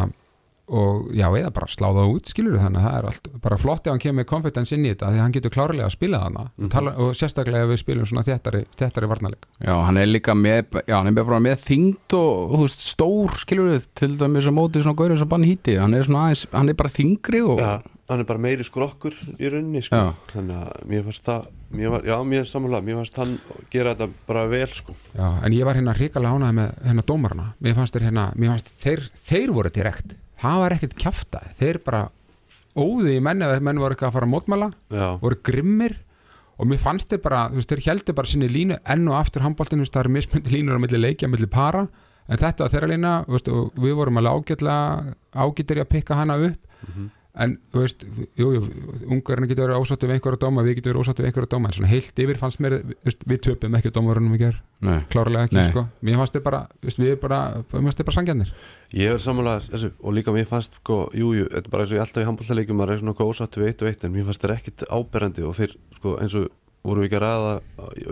[0.71, 3.91] og já, eða bara sláða út, skilur þannig að það er allt, bara flott ef
[3.91, 6.69] hann kemur með confidence inn í þetta því hann getur klárlega að spila þarna Mhm.
[6.71, 10.81] Tala, og sérstaklega ef við spilum svona þéttari, þéttari varnarleik Já, hann er líka með,
[10.87, 14.55] já, hann er bara með þyngd og, þú veist, stór, skilur við til dæmis að
[14.55, 17.59] móti svona gaurið sem bann híti hann er svona aðeins, hann er bara þingri og
[17.59, 20.13] Já, hann er bara meiri skrokkur í rauninni sko.
[20.33, 23.39] Þannig að mér fannst það mér var, já, mér samanlega, mér fannst hann
[23.71, 24.93] gera þetta bara vel sko.
[25.15, 25.95] já, en ég var hérna
[30.41, 32.01] það var ekkert kjaftaði þeir bara
[32.75, 35.97] óði í menni að menn voru eitthvað að fara að mótmæla já, voru grimmir
[36.61, 39.43] og mér fannst þeir bara, þú veist, þeir heldur bara sinni línu enn og aftur
[39.45, 41.87] handbóltinu, það eru mismöndi línur á milli leikja, milli para
[42.31, 45.89] en þetta var þeirra lína, þú veist, og við vorum alveg ágætlega, ágættir í að
[45.95, 46.85] pikka hana upp
[47.39, 48.03] en, þú veist,
[48.39, 48.61] jú, jú
[49.11, 51.77] ungarinn getur verið ósáttu við einhverja dóma við getur verið ósáttu við einhverja dóma, en
[51.77, 55.59] svona heilt yfir fannst mér veist, við töpum ekki dómarunum í ger Nei, klárlega ekki,
[55.59, 55.69] Nei.
[55.69, 57.41] sko, mér fannst þeir bara veist, við bara,
[57.71, 58.51] bara sangjannir
[58.97, 61.93] ég er samanlega þessu, og líka mér fannst sko, jú, jú, þetta er bara eins
[61.93, 64.27] og ég alltaf í handbóltaleikum maður er svona ósattu við eitt og eitt en mér
[64.27, 66.49] fannst þeir ekkit áberandi og þeir sko, eins og
[66.81, 67.51] voru við ekki að ræða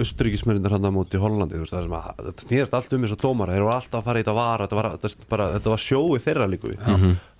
[0.04, 3.66] austuríkismörindar hann á móti Hollandi veist, að, þetta snýrst allt um þess að dómara þeir
[3.66, 6.48] voru alltaf að fara í þetta var þetta var, þetta, bara, þetta var sjói þeirra
[6.52, 6.74] líku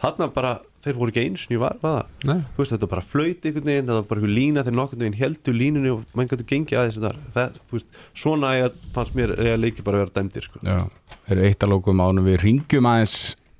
[0.02, 0.54] þarna bara,
[0.86, 1.78] þeir voru ekki eins og var
[2.26, 2.42] Nei.
[2.56, 5.20] þú veist, þetta var bara flöyti einhvern veginn, þetta var bara lína þegar nokkurn veginn
[5.22, 7.00] heldur línunni og mann gætu gengið aðeins
[7.38, 10.64] það, veist, svona ég, fannst mér ég leiki bara að vera dæmdir sko.
[10.66, 13.20] þeir eru eitt að lókum ánum við ringjum aðeins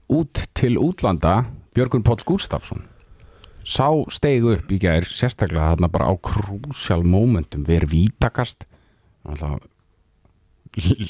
[0.10, 1.44] út til útlanda.
[1.78, 2.89] Björgun Páll Gústafsson
[3.66, 8.66] sá steig upp í gær sérstaklega þarna bara á krúsjál momentum verið vítakast.
[9.28, 9.66] Alltaf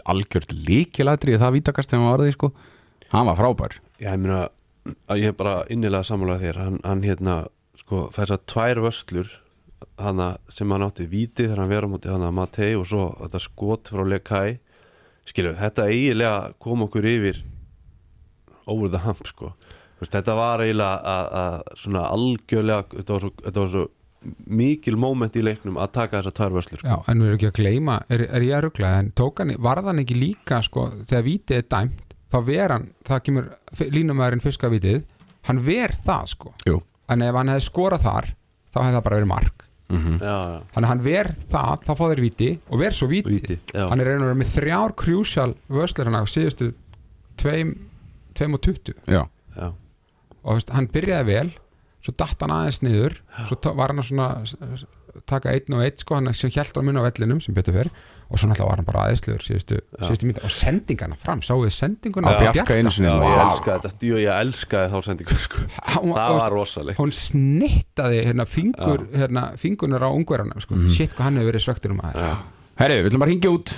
[0.09, 2.51] algjört líkilætrið það vítakast sem hann varði sko.
[3.11, 3.77] Hann var frábær.
[3.99, 4.47] Já, ég meina
[5.09, 6.61] að ég er bara innilega sammálaði þér.
[6.63, 7.35] Hann, hann hérna,
[7.81, 9.33] sko, þessar tvær vöslur
[9.99, 13.43] hana, sem hann átti víti þegar hann vera á móti hana Matei og svo þetta
[13.43, 14.59] skot frá Lekai.
[15.29, 17.43] Skilju, þetta eiginlega kom okkur yfir
[18.69, 19.53] over the hump, sko
[19.99, 23.87] veist, þetta var eiginlega að, að svona algjörlega, þetta var svo, þetta var svo
[24.51, 26.89] mikil moment í leiknum að taka þessar tvær vöslur, sko.
[26.91, 29.53] Já, en við erum ekki að gleyma, er, er ég að ruggla en tók hann,
[29.63, 33.47] varð hann ekki líka sko, þegar vítið er dæmt, þá ver hann það kemur
[33.95, 34.99] línumæðurinn fiska vítið
[35.49, 36.77] hann ver það sko Jú.
[37.09, 38.29] en ef hann hefði skorað þar
[38.69, 42.03] þá hefði það bara verið mark mm Já, já, þannig hann ver það, þá fá
[42.11, 43.87] þeir víti og ver svo víti, víti, já.
[43.89, 46.67] hann er reynur með þrjár krjúsjál vöslir hann á síðustu
[47.41, 47.73] tveim,
[48.37, 49.23] tveim og tuttu já, já.
[50.43, 51.49] Og veist, hann byrjaði vel
[51.99, 54.29] svo datt hann aðeins niður svo var hann að svona
[55.27, 57.89] taka einn og einn sko, hann sem hjælt á mun á vellinum sem betur fyrr
[58.29, 60.43] og svo náttúrulega var hann bara aðeinsluður síðustu, síðustu mínútu.
[60.45, 63.09] Og sendingana fram, sáu þið sendinguna á Bjarka einu sinni.
[63.09, 65.63] Já, ég elskaði þetta, jú, ég elskaði þá sendingu, sko.
[65.89, 66.99] Það var rosalegt.
[67.01, 70.77] Hún snittaði hérna, fingur, hérna, fingunar á ungverðanum sko.
[70.93, 72.45] shit hvað hann hefur verið svektur um aðeins.
[72.79, 73.73] Herri, við ætlum að ringja út.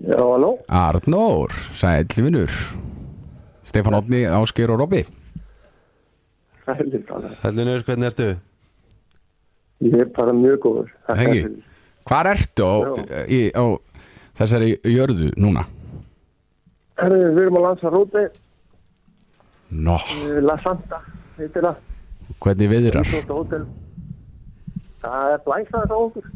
[0.00, 0.50] Já, halló?
[0.80, 2.08] Arnór, sæll
[6.66, 8.28] Hellinur, hvernig ertu?
[9.84, 10.92] Ég er bara mjög góður.
[11.18, 11.42] Hengi.
[12.08, 12.74] Hvar ertu á,
[13.28, 13.64] í, á
[14.38, 15.64] þessari jörðu núna?
[17.00, 18.24] Herru, við erum að lansa róti,
[19.74, 19.96] Nó,
[20.44, 21.00] La Santa,
[21.38, 21.78] heitir það.
[22.44, 23.08] hvernig viðrar?
[25.02, 26.28] Það er blæsaðið á okkur.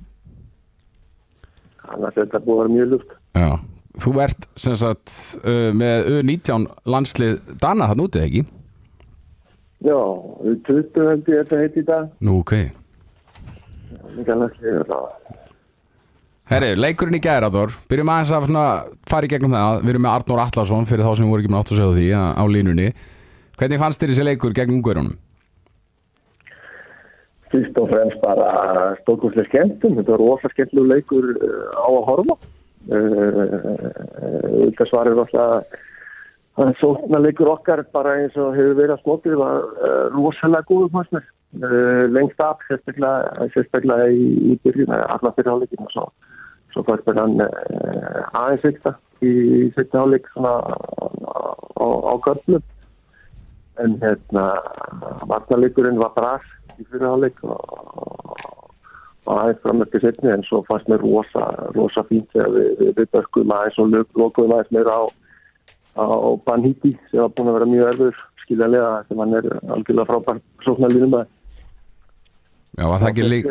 [1.88, 3.12] Annars er þetta búið að vera mjög luft.
[3.38, 3.50] Já,
[4.02, 5.14] þú ert sem sagt
[5.44, 8.42] uh, með U19 landslið Dana þann útið ekki?
[9.86, 9.98] Já,
[10.42, 12.08] við 20 held ég þetta heiti í dag.
[12.24, 12.54] Nú, ok
[14.18, 15.04] Líka landslið er það.
[16.48, 18.66] Herri, leikurinn í gæraður Byrjum aðeins að svona,
[19.08, 21.60] fara í gegnum það Við erum með Arnór Atlason fyrir þá sem voru ekki með
[21.60, 22.88] átt að segja því á, línunni
[23.58, 25.16] Hvernig fannst þér þessi leikur gegn ungverunum?
[27.52, 29.96] Fyrst og fremst bara stórkoslega skemmtum.
[29.96, 32.36] Þetta var rosa skemmtlegu leikur uh, á að horfa.
[34.78, 35.78] Það svarir alltaf
[36.58, 40.94] að sókna leikur okkar bara eins og hefur verið að smótið var uh, rosalega góður
[40.96, 41.28] fannst mér.
[41.58, 46.08] Uh, lengst af, sérstaklega, í, í byrjun, allar fyrir hálfleikin og svo,
[46.74, 49.32] svo fannst mér hann uh, aðeins vikta í
[49.74, 50.52] setja svona
[51.78, 52.62] á, köflum
[53.78, 54.44] en hérna
[55.30, 56.44] varnarleikurinn var bras
[56.78, 57.58] í fyrirháleik og,
[59.26, 62.92] og aðeins fram eftir setni en svo fannst mér rosa, rosa fínt þegar við, við,
[62.98, 65.02] við börkum aðeins og lokuðum aðeins meira á,
[65.98, 66.06] á
[66.46, 71.18] Banhíti sem var búin að vera mjög erfur skiljanlega sem hann er algjörlega frábær sóknarlínum
[71.20, 71.26] að
[72.78, 73.46] Já, var það ekki leik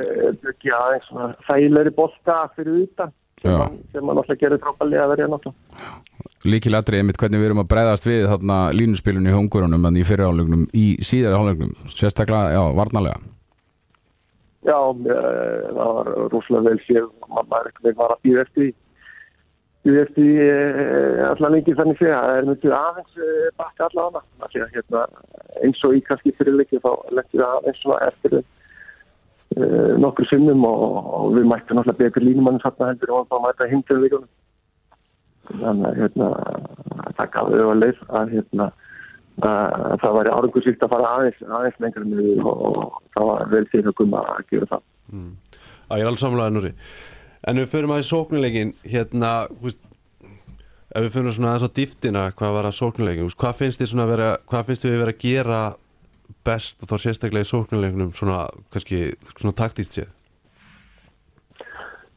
[0.54, 3.58] ekki aðeins svona þægilegri bolta fyrir utan sem Já.
[3.60, 6.06] hann, hann alltaf gerir frábærlega að verja náttúrulega
[6.48, 10.68] líkilatri einmitt hvernig við erum að bregðast við þarna línuspilunni í ungverunum en í fyrirhálegnum
[10.78, 13.18] í síðari hálegnum sérstaklega, já, varnalega
[14.68, 18.72] Já, eh, það var rosalega vel séð og maður var að býða eftir því.
[19.88, 23.88] Býða eftir því, eh, allan lengi þannig sé að það er myndið aðeins eh, bakka
[23.88, 25.04] alla hana Af því að, hérna,
[25.64, 30.84] eins og í kannski fyrirleiki þá lengur það aðeins eftir uh, nokkur sinnum og,
[31.20, 34.30] og við mættum náttúrulega betur línumann þarna heldur og bara mæta hindrun leikunum
[35.48, 36.30] þannig að hérna,
[37.18, 38.70] það gaf auðvitað leið að hérna
[39.48, 42.08] að það væri árangursvíkt að fara aðeins, aðeins lengur
[42.42, 44.88] og, og það var vel fyrir okkur að gera það.
[45.88, 46.72] Já, ég er alveg samlega Núri
[47.48, 49.32] En við förum aðeins sóknuleikin hérna,
[49.64, 49.80] veist
[50.92, 53.92] ef við förum svona aðeins á dýftina hvað var að sóknuleikin, veist, hvað finnst þið
[53.92, 55.62] svona að vera hvað finnst þið við vera að gera
[56.48, 58.40] best og þá sérstaklega í sóknuleikunum svona,
[58.74, 59.02] kannski,
[59.38, 60.14] svona taktíkt séð?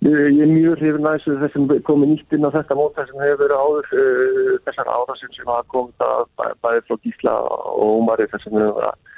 [0.01, 3.43] Ég, er mjög hrifin að þessu þessum komið nýtt inn á þetta móta sem hefur
[3.43, 8.29] verið áður uh, þessar árásinn sem hafa komið að bæ, bæði frá Gísla og Ómari
[8.33, 9.10] þessum hefur að uh,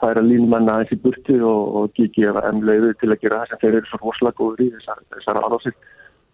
[0.00, 3.60] færa línumanna aðeins í burtu og, og gefa enn leiðu til að gera það sem
[3.62, 5.76] þeir eru svo rosalega góður í þessar, árásinn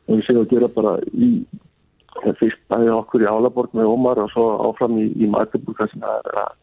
[0.08, 1.30] og við séum að gera bara í
[2.40, 6.56] fyrst bæði okkur í Álaborg með Ómar og svo áfram í, í Magdeburg að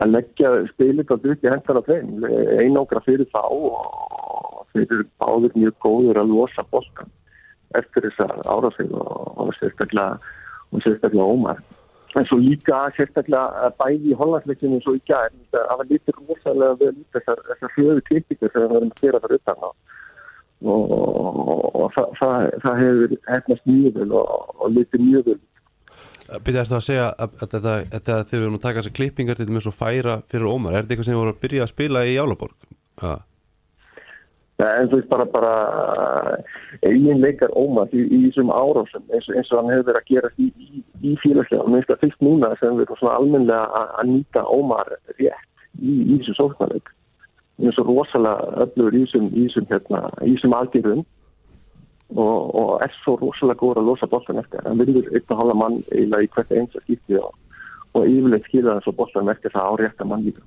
[0.00, 2.24] að leggja spilit og drukkja hendan á þeim.
[2.56, 7.10] Einangra fyrir þá og eru báður mjög góður að losa boltan
[7.78, 10.16] eftir þessar og sérstaklega
[10.70, 11.60] og sérstaklega ómar
[12.18, 16.78] en svo líka sérstaklega bæði í Hollandsleikinu eins og í gær það var lítið rosalega
[16.80, 19.76] vel út þessar, þessar hlöðu kritikir sem við verðum að gera þar utan og,
[20.74, 20.90] og,
[21.84, 25.40] og það, það, það hefur hefnast mjög vel og, og lítið mjög vel
[26.30, 29.64] Byrja eftir að segja að, þetta, þegar við erum að taka þessar klippingar þetta með
[29.66, 32.12] svo færa fyrir Ómar er þetta eitthvað sem við vorum að byrja að spila í
[32.22, 32.68] Álaborg?
[33.02, 33.16] Ja.
[34.60, 35.52] En þú veist bara, bara
[36.84, 40.30] eigin leikar ómað í, í þessum árásum eins, eins og hann hefur verið að gera
[40.36, 43.94] í, í, í félagslega og minnst að fyrst núna sem við erum svona almennilega að,
[44.02, 46.92] að nýta ómar rétt í, þessum sóknarleik.
[47.60, 50.02] Eins og rosalega öflugur í þessum, hérna,
[50.60, 51.02] aðgerðum.
[52.10, 54.64] Og, og er svo rosalega góður að losa boltan eftir.
[54.66, 57.36] Hann vinnur eitt og halva mann eiginlega í hvert eins að skipti og,
[57.94, 60.42] og yfirleitt skilja það svo boltan eftir það á rétta mann líka.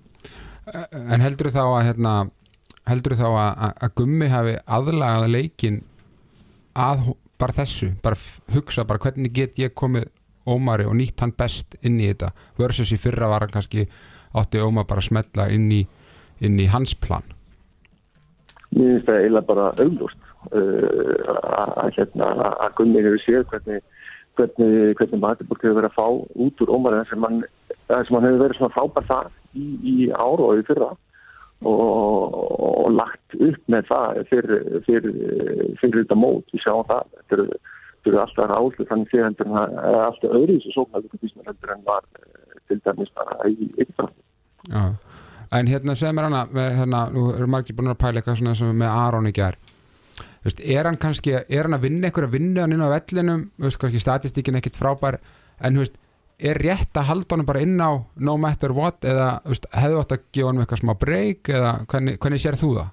[0.91, 2.15] En heldur þá að hérna,
[2.89, 5.81] heldur þá að, að- Gummi hafi aðlagað leikin
[6.75, 8.17] að bara þessu, bara
[8.53, 10.09] hugsa bara hvernig get ég komið
[10.43, 13.85] Ómari og nýtt hann best inn í þetta versus í fyrra var hann kannski
[14.35, 15.85] átti Ómar bara að smetla inn í,
[16.43, 17.23] inn í hans plan.
[18.73, 22.29] Mér finnst það eiginlega bara augljóst uh, hérna,
[22.65, 23.79] að Gunni hefur séð hvernig,
[24.35, 26.07] hvernig, hvernig Magdeburg hefur verið að fá
[26.47, 27.39] út úr hann,
[27.87, 30.91] eða sem hann hefur verið svona frábær það í, í ára og í fyrra
[31.69, 32.35] og,
[32.83, 35.15] og lagt upp með það fyrir, fyrir,
[35.81, 37.09] fyrir þetta mót, við sjáum það.
[37.17, 37.47] Þetta eru,
[38.03, 42.07] þetta alltaf ráðlu þannig séð heldur en það er alltaf öðru þessu sóknarleikum en var
[42.19, 44.11] eh, til dæmis bara í ykkur
[44.69, 44.83] Já.
[45.53, 48.73] En hérna segir mér hana, hérna, nú eru margir búin að pæla eitthvað svona sem
[48.73, 49.35] með Aron í
[50.43, 52.91] Þú veist, er hann kannski, er hann að vinna eitthvað að vinna hann inn á
[52.91, 55.21] vellinum, veist, kannski statistíkin ekkit frábær,
[55.63, 55.95] en veist
[56.39, 60.15] er rétt að halda honum bara inn á no matter what, eða veist, hefðu átt
[60.15, 62.91] að gefa honum eitthvað smá break, eða hvernig, hvernig sér þú það?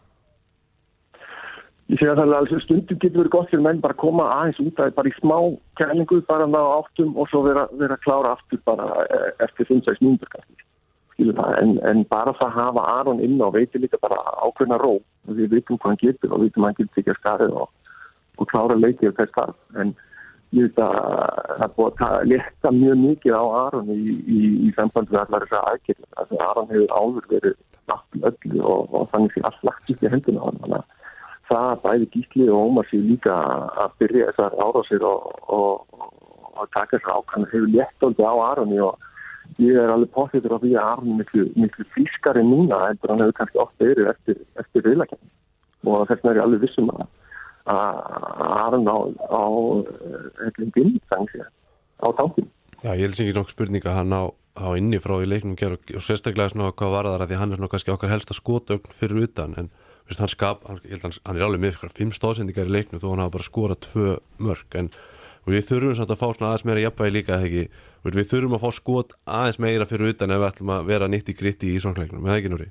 [1.91, 4.61] Ég að það er alveg stundum getur verið gott fyrir menn bara að koma aðeins
[4.63, 5.37] út af bara í smá
[5.81, 9.99] kælingu bara ná áttum og svo vera, vera að klára aftur bara eh, eftir 5-6
[10.05, 10.67] mínútur kannski.
[11.19, 14.93] Það, en, en bara það að hafa Aron inn og veitir líka bara ákveðna ró
[15.01, 17.75] og við veitum hvað hann getur og veitum að hann getur ekki að skarið og,
[18.39, 19.53] og klára leikið þess þar.
[19.83, 19.93] En
[20.57, 20.95] ég veit að
[21.49, 25.21] það er búið að ta- létta mjög mikið á Aron í, í, í sambandi við
[25.25, 26.09] allar þessar aðgerðir.
[26.17, 27.59] Þannig að Aron hefur áður verið
[27.91, 30.61] náttúrulega öllu og, og þannig sé allt lagt í hendina á hann.
[30.65, 30.89] Þannig að
[31.51, 33.37] það að bæði Gísli og Ómar séu líka
[33.85, 36.03] að byrja þessar árásir og, og,
[36.55, 39.09] og, taka þessar ákvæmur hefur léttóldi á Aroni og
[39.59, 43.25] ég er alveg positur á því að Aroni er miklu, miklu frískari núna heldur hann
[43.25, 47.03] hefur kannski oft verið eftir viðlækjum og þess vegna er ég alveg vissum að
[47.71, 48.99] að Aron á,
[50.47, 51.45] eitthvað sé
[52.01, 52.49] á tankin.
[52.81, 55.83] Já, ég held sem ekki nokkuð spurninga hann á, á inni frá í leiknum og,
[55.85, 58.95] og sérstaklega svona hvað var það að því hann er svona kannski okkar helsta skotögn
[58.97, 59.69] fyrir utan en
[60.09, 62.75] veist, hann skap, hann, ég held hann, hann er alveg með fyrir fimm stóðsendingar í
[62.79, 64.89] leiknum þó hann hafa bara skorað tvö mörg en
[65.51, 67.65] við þurfum samt að fá svona aðeins meira jafnvægi líka eða ekki,
[68.01, 71.09] Veist, við þurfum að fá skot aðeins meira fyrir utan ef við ætlum að vera
[71.11, 72.71] nýtt í gritti í svonleiknum, eða ekki núri?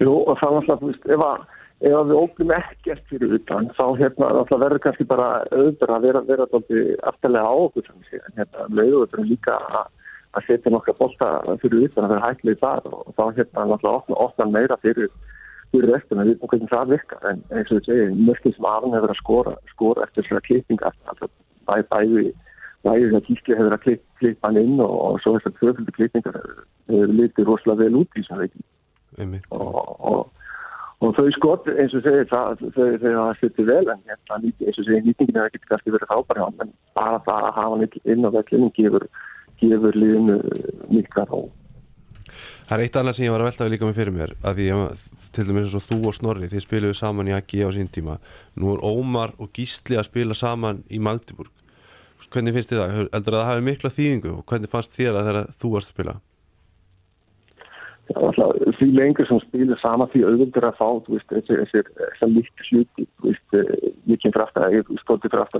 [0.00, 5.06] Jú, og það var alltaf, ef við ógnum ekkert fyrir utan þá hérna verður kannski
[5.08, 6.46] bara auðvitað að vera, vera
[7.08, 9.86] aftalega á okkur en hérna leiðuður líka að,
[10.36, 11.30] að setja nokkra bolta
[11.62, 15.08] fyrir utan að vera hættilega þar og þá hérna opna meira fyrir
[15.70, 18.94] fyrir restina, við veitum hvernig það virkar en eins og við segjum, mörgum sem Aron
[18.96, 20.92] hefur að skora skora eftir svona klippinga
[21.70, 22.24] bæði bæði
[22.84, 26.40] bæði þegar Gísli hefur að klipp, klippa hann inn og, og svo þessar tvöföldu klippingar
[26.90, 30.26] hefur litið rosalega vel út í svona veikin og, og,
[31.00, 34.84] og þau skot eins og segir það þau, hafa setið vel en hérna, eins og
[34.88, 38.28] segir nýtingin hefur ekki kannski verið frábæri hann en bara það að hafa hann inn
[38.28, 39.06] á vellinu gefur,
[39.62, 40.38] gefur liðinu
[40.92, 41.46] mikla ró
[42.30, 44.60] Það er eitt annað sem ég var að velta við líka með fyrir mér að
[44.60, 45.00] því að
[45.34, 48.20] til dæmis eins og þú og Snorri þið spiluðu saman í AG á sín tíma
[48.54, 51.50] nú er Ómar og Gísli að spila saman í Magdeburg
[52.30, 52.92] hvernig finnst þið það?
[53.14, 55.94] Heldur að það hafi mikla þýðingu og hvernig fannst þér að þegar þú varst að
[55.96, 56.14] spila?
[58.10, 63.06] Því lengur sem spilir sama því auðvitað að fá veist, þessi, þessi, þessi líkt hluti
[63.54, 63.74] eh,
[64.10, 64.88] ég kem fyrir aftan ég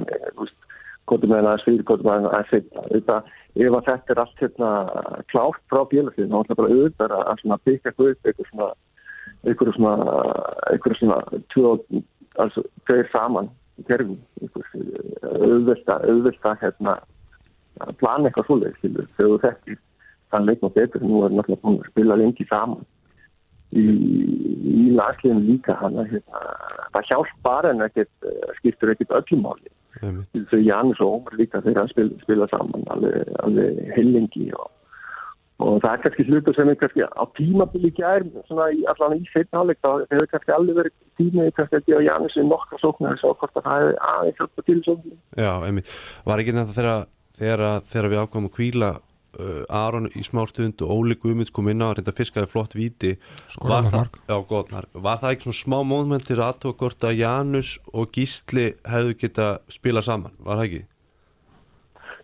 [0.06, 0.70] mig þú veist,
[1.10, 2.50] goti með aðeins fyrir, goti með aðeins
[2.94, 3.18] þetta,
[3.54, 4.70] ef að þetta er allt hérna
[5.30, 8.70] klárt frá bjölusinn, þá er það bara auðvitað að byggja upp eitthvað svona
[9.46, 9.94] eitthvað svona
[10.70, 11.18] eitthvað svona
[12.44, 13.50] altså, tveir saman
[15.40, 16.98] auðvitað, auðvitað hérna
[17.80, 18.50] að plana eitthvað
[18.80, 19.78] skilur, þegar þú þekkir
[20.30, 22.86] þann leiknum betur, nú er náttúrulega búin að spila lengi saman
[23.70, 26.42] í, í landsliðinu líka hann að hérna,
[26.94, 29.70] það hjálpar en ekkert, eh, skiptur ekkert öllum máli
[30.00, 30.44] Einmitt.
[30.50, 34.70] þau Janus og Ómar líka þegar að spila, spila saman alveg, alveg heilengi og,
[35.60, 39.22] og það er kannski hlutur sem er kannski á tímabili gær svona í allan í
[39.34, 43.34] setnáleik þá hefur kannski alveg verið tímið kannski að gefa Janusi nokkra sóknar og svo
[43.36, 45.94] hvort að það hefur aðeins hjálpa til sóknar Já, einmitt.
[46.26, 46.78] Var ekki þetta
[47.40, 48.92] þegar, þegar, við ákvæmum að kvíla
[49.70, 53.12] Aron í smá stund og Óli Guðmunds kom inn á að reynda fiskaði flott víti
[53.48, 54.18] Skoraði Var það- mark.
[54.28, 54.70] Já, gott.
[54.94, 59.58] Var það ekki svona smá móment til aðtók hvort að Janus og Gísli hefðu geta
[59.68, 60.82] spila saman, var það ekki?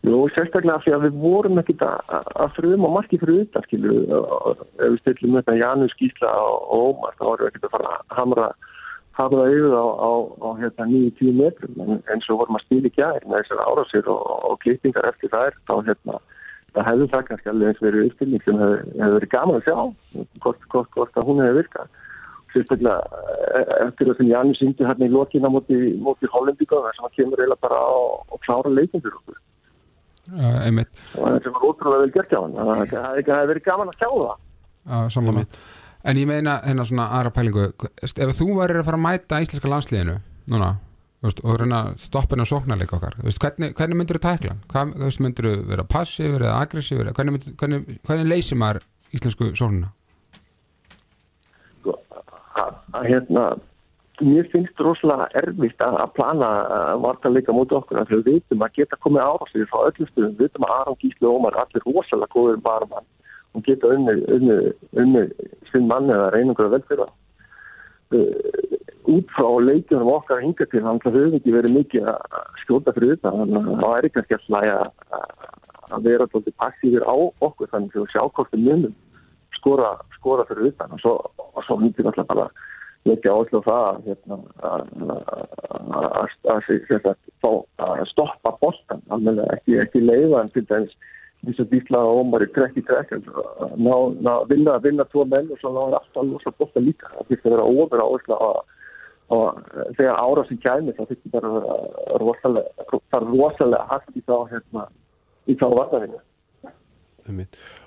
[0.06, 3.94] Jú, sérstaklega því að við vorum ekkit að, að frum og marki fyrir utan, skilu,
[4.14, 7.94] og ef við stillum þetta Janus Gísla og Ómar, þá erum við ekkit að fara
[7.94, 8.46] að hamra,
[9.18, 10.10] hamra yfir á, á,
[10.46, 14.10] á hérna, 9-10 metrum, en, en svo vorum að spila í gær með þessar árásir
[14.14, 16.20] og, og klippingar eftir þær, þá hérna,
[16.76, 19.78] það hefði það kannski alveg eins verið uppstilling sem hefði, hefði verið gaman að sjá,
[20.44, 22.02] hvort, hvort, hvort að hún hefði virkað.
[22.52, 23.22] Sérstaklega
[23.56, 27.16] eh, eftir það sem Janus syndi hérna í lokina móti, móti Hollendíka, þar sem hann
[27.16, 27.94] kemur eiginlega bara á,
[28.32, 29.42] á klára leikin fyrir okkur.
[30.26, 33.92] Uh, einmitt, og þetta var ótrúlega vel gert hjá hann að það hefði verið gaman
[33.92, 34.32] að sjá það.
[34.86, 35.44] Uh,
[36.06, 37.68] en ég meina hérna svona aðra pælingu.
[38.02, 40.18] Ef þú værir að fara að mæta íslenska landsliðinu
[40.50, 40.74] núna
[41.24, 43.16] veist, og reyna að stoppa hennar sóknarleika okkar.
[43.24, 44.56] Veist, hvernig, hvernig myndir þú tækla
[45.04, 48.84] veist, myndir þú vera passífur eða aggressífur hvernig, myndir- hvernig, hvernig leysir maður
[49.16, 49.92] íslensku sóknuna?
[51.80, 51.96] sko,
[52.60, 53.46] að, að hérna
[54.24, 56.46] mér finnst rosalega erfitt að, að plana
[57.04, 60.64] vartanleika mútið okkur því við vitum að geta komið árásir frá öllum stöðum, við vitum
[60.64, 63.08] að Aron Gísli og Ómar allir rosalega góður barmann
[63.56, 64.56] og geta unni, unni,
[64.96, 65.26] unni
[65.72, 67.12] sinn mann eða reynungur að vel fyrir það
[68.16, 68.75] uh,
[69.12, 72.94] út frá leikjunum okkar hinga til þannig að við höfum ekki verið mikið að skjóta
[72.96, 74.78] fyrir þetta þannig að það er ekki að slæja
[75.86, 78.94] að vera alltaf passífir á okkur þannig að við sjá hvort við munum
[79.66, 80.94] skora, skora fyrir utan.
[80.96, 82.46] Og svo, og svo myndir alltaf bara
[83.06, 85.20] leggja áherslu á það hérna, að, að,
[85.96, 86.16] að,
[86.54, 87.12] að, að,
[87.46, 90.96] að, að stoppa boltan alveg ekki, ekki leiða en til dæmis
[91.46, 93.20] þess að Bísla og Ómar í trekk í trekk að
[94.50, 97.12] vinna, vinna tvo menn og svo ná er alltaf losa boltan líka.
[97.14, 98.50] Það fyrir að vera ofur áherslu á
[99.34, 99.58] og
[99.98, 102.86] þegar ára sem kæmi þá fyrir bara að vera rosalega,
[103.24, 104.86] rosalega hægt í þá hérna,
[105.50, 105.66] í þá.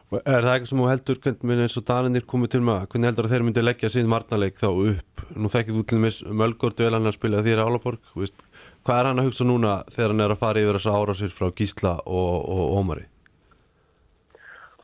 [0.09, 2.87] Og Er það eitthvað sem þú heldur hvernig eins og Dalinir komið til með?
[2.89, 5.21] Hvernig heldur að þeir myndi leggja sín marnarleik þá upp?
[5.37, 8.01] Nú þekkið þú til dæmis Mölgård vel hann að spila þér Álaborg.
[8.17, 8.41] Veist,
[8.87, 11.51] hvað er hann að hugsa núna þegar hann er að fara yfir þessa árásir frá
[11.53, 13.05] Gísla og, og Ómari?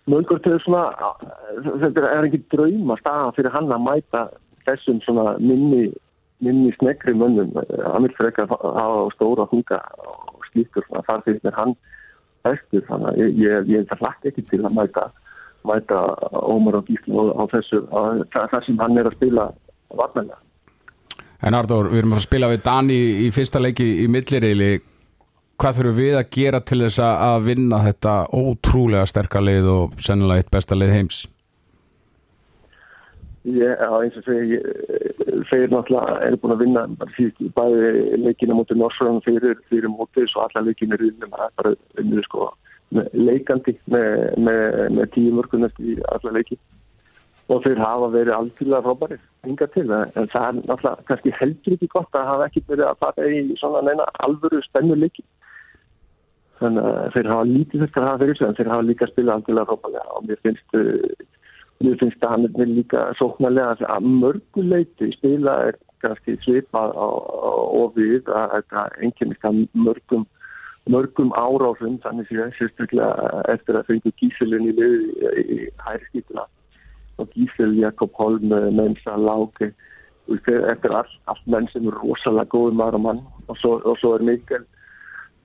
[0.06, 0.86] Mölgur til svona
[1.82, 4.28] þetta er ekki drauma staða fyrir hann að mæta
[4.68, 5.88] þessum svona minni,
[6.43, 7.53] minni snegri mönnum.
[7.86, 11.75] Hann vil freka að hafa stóra hunga og svona þar fyrir mér hann
[12.45, 12.83] bestur.
[12.89, 15.09] Þannig að ég, ég, ég það hlakka ekki til að mæta
[15.65, 19.47] mæta Ómar og Gísla á, þessu á, það sem hann er að spila
[19.95, 20.41] varnælega
[21.45, 24.71] En Ardór, við erum að spila við Dani í fyrsta leiki í millirriðli
[25.61, 30.43] hvað þurfum við að gera til þess að vinna þetta ótrúlega sterka lið og sennilega
[30.43, 31.21] eitt besta lið heims
[33.45, 34.57] Ég, já, eins og segi,
[35.51, 37.89] þeir náttúrulega eru búin að vinna síðan bæði
[38.23, 42.47] leikina mútið Norsson fyrir, fyrir mútið svo alla leikina er unnum að bara unnum sko
[43.13, 44.09] leikandi með,
[44.47, 46.57] með, með tíu mörgunast í alla leiki.
[47.53, 51.91] Og þeir hafa verið algjörlega frábæri hinga til, en það er náttúrulega kannski heldur ekki
[51.93, 55.21] gott að hafa ekki verið að fara í svona neina alvöru spennu leiki.
[56.63, 59.37] Þannig að þeir hafa lítið þetta að hafa fyrir sig en þeir hafa líka spilað
[59.37, 61.25] algjörlega frábælega og mér finnst uh,
[61.84, 68.30] Mér finnst að hann er líka sóknarlega að mörguleiti spila er kannski svipað og við
[68.32, 70.23] að þetta einkennist að mörgum,
[70.91, 76.45] mörgum árásum þannig sé sérstaklega eftir að fengu Gíselin í liði í hæriskýtuna
[77.19, 79.71] og Gísel, Jakob Holm, Mensa, Láke
[80.28, 83.21] eftir allt, allt menn sem er rosalega góður maður og mann.
[83.47, 84.65] Og svo, og svo er Mikkel.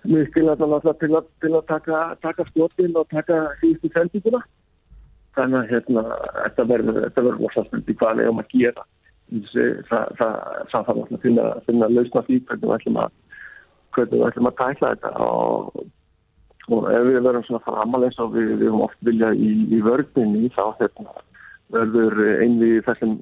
[0.08, 4.40] Mikkel að það til að, til að taka, taka stjórnin og taka síðustu sendinguna
[5.40, 6.04] þannig að hérna,
[6.36, 8.86] þetta verður rosalega hvað við erum að gera.
[9.90, 10.20] Það,
[10.72, 13.16] þarf að finna, finna lausna því hvernig við ætlum að
[13.94, 15.12] hvernig við ætlum að tækla þetta.
[15.26, 15.82] Og,
[16.70, 20.50] og ef við verðum svona framalega eins og við, höfum oft vilja í, í vörðinni
[20.56, 21.14] þá hérna,
[21.74, 23.16] verður einvi þessum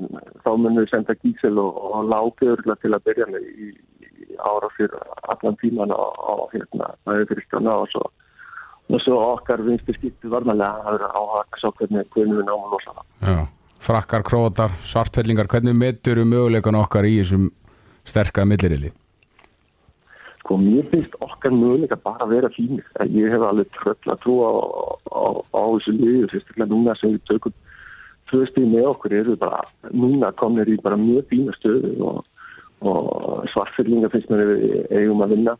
[0.44, 3.68] þá munum við senda gísel og, og lágöður til að byrja með í,
[4.28, 4.96] í ára fyrir
[5.28, 8.08] allan tíman og, og hérna, það er fyrir stjána og svo
[8.88, 12.94] og svo okkar vinstu skipti varnalega að vera áhag sjá hvernig, við náum að losa
[12.96, 13.42] það.
[13.88, 17.50] Frakkar, krótar, svartfellingar hvernig metur um möguleikan okkar í þessum
[18.08, 18.90] sterkaða millirriðli?
[20.40, 22.86] Sko, mér finnst okkar möguleika bara að vera fínir.
[23.12, 24.56] Ég hef alveg tröll að trúa á,
[25.12, 25.22] á,
[25.52, 27.56] á þessu liðu, fyrstaklega núna sem við tökum
[28.28, 29.62] tvöstið með okkur eru bara
[29.92, 32.18] núna komnir í bara mjög fína stöðu og,
[32.84, 34.52] og svartfellingar finnst mér
[34.90, 35.54] eigum að vinna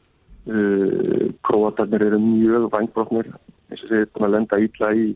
[0.49, 3.27] Uh, króatarnir eru mjög vangbrotnir
[3.69, 5.09] eins og þeir er búin að lenda ítla í,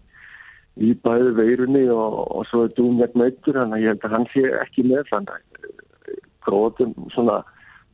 [0.76, 4.26] í bæðu veirunni og, og svo er dúmjart meitur þannig að ég held að hann
[4.35, 5.70] sé ekki með þannig að
[6.45, 7.39] króatum svona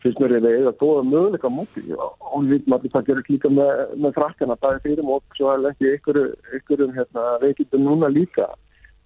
[0.02, 3.82] fyrst mér er það eða góða möguleika múti og við að það gerir líka með,
[4.02, 8.48] með frakkana bæði fyrir og svo er ekki ykkurum hérna, veikindum núna líka.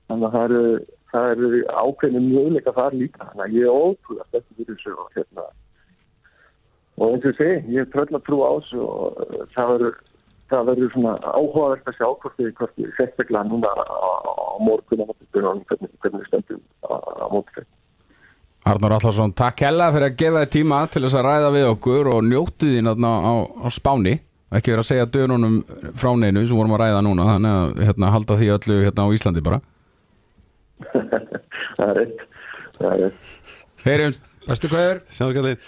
[0.09, 3.29] Þannig að það eru, eru ákveðinu möguleika þar líka.
[3.31, 5.47] Þannig að ég er ótrúlega þetta fyrir þessu og hérna
[7.03, 9.21] og eins og segi, ég er tröll að trú á þessu og
[9.57, 9.93] það eru
[10.53, 15.03] það verður svona áhugavert að sjá hvort þið, hvort þið sérstaklega núna á, á morgun
[15.03, 17.71] á morgun hvernig, hvernig við stöndum á, á móti þeim.
[18.73, 22.11] Arnur Allarsson, takk hella fyrir að gefa þið tíma til þess að ræða við okkur
[22.13, 23.33] og njóttu þín þarna á,
[23.65, 24.17] á spáni
[24.53, 25.61] ekki vera að segja dönunum
[25.99, 29.15] frá neinu sem vorum að ræða núna þannig að hérna, halda því öllu hérna á
[29.17, 29.63] Íslandi bara
[31.79, 32.23] það er rétt,
[32.77, 33.33] það er rétt.
[33.83, 35.03] Heyrum Bestu hverjur?
[35.15, 35.59] Þeir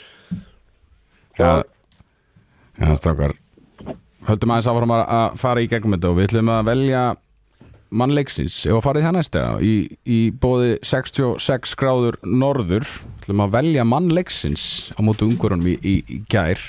[1.38, 1.64] Já,
[2.78, 2.94] já.
[2.98, 3.34] Strákar.
[4.24, 7.02] Höldum aðeins áfram að að fara í gegnum þetta og við ætlum að velja
[7.94, 9.74] mannleiksins ef að farið það næsta í,
[10.10, 12.86] í bóði 66 gráður norður
[13.20, 14.64] ætlum að velja mannleiksins
[14.96, 16.62] á mótu ungurunum í, í, í gær.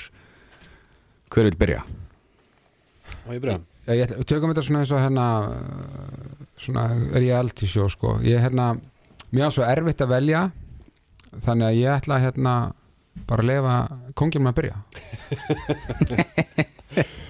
[1.32, 1.80] Hver vil byrja?
[3.26, 3.58] Og ég byrja?
[3.86, 5.26] Já, ég ætla, tökum þetta svona eins og hérna
[6.58, 8.16] svona reality show sko.
[8.26, 8.72] Ég hérna,
[9.30, 10.48] mér á svo erfitt að velja
[11.44, 12.54] þannig að ég ætla hérna
[13.28, 13.76] bara að lefa
[14.18, 14.76] kongin með að byrja.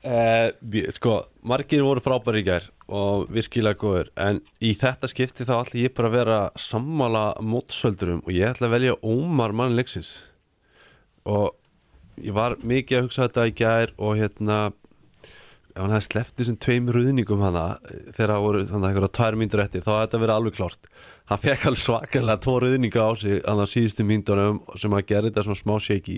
[0.00, 5.58] Við- sko, margir voru frábæri í gær og virkilega góður en í þetta skipti þá
[5.60, 10.22] ætla ég bara að vera sammála mótsöldurum og ég ætla að velja Ómar mann leiksins.
[11.28, 11.52] Og
[12.16, 14.58] ég var mikið að hugsa þetta í gær og hérna
[15.70, 17.64] ef hann hefði sleppt þessum tveim ruðningum hana
[18.14, 20.88] þegar það voru þannig að eitthvað tvær myndur eftir þá hefði þetta verið alveg klárt.
[21.30, 25.46] Hann fekk alveg svakalega tvo ruðninga á sig að síðustu myndunum sem að gera þetta
[25.46, 26.16] svona smá shaky.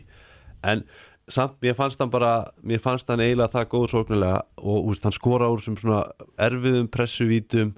[0.72, 0.84] En
[1.28, 5.16] samt, mér fannst hann bara mér fannst hann eiginlega það góður sóknulega og úst, hann
[5.16, 6.04] skora úr sem svona
[6.40, 7.74] erfiðum pressuvítum.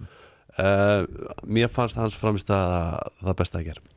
[0.54, 1.02] Uh,
[1.50, 3.93] mér fannst hans framist að það besta að gera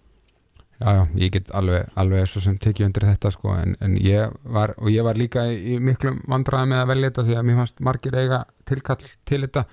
[0.77, 4.35] Já, já, ég get alveg, alveg svo sem tekið undir þetta sko, en, en ég
[4.45, 7.57] var og ég var líka í, miklum vandræði með að velja þetta því að mér
[7.61, 9.63] fannst margir eiga tilkall til þetta.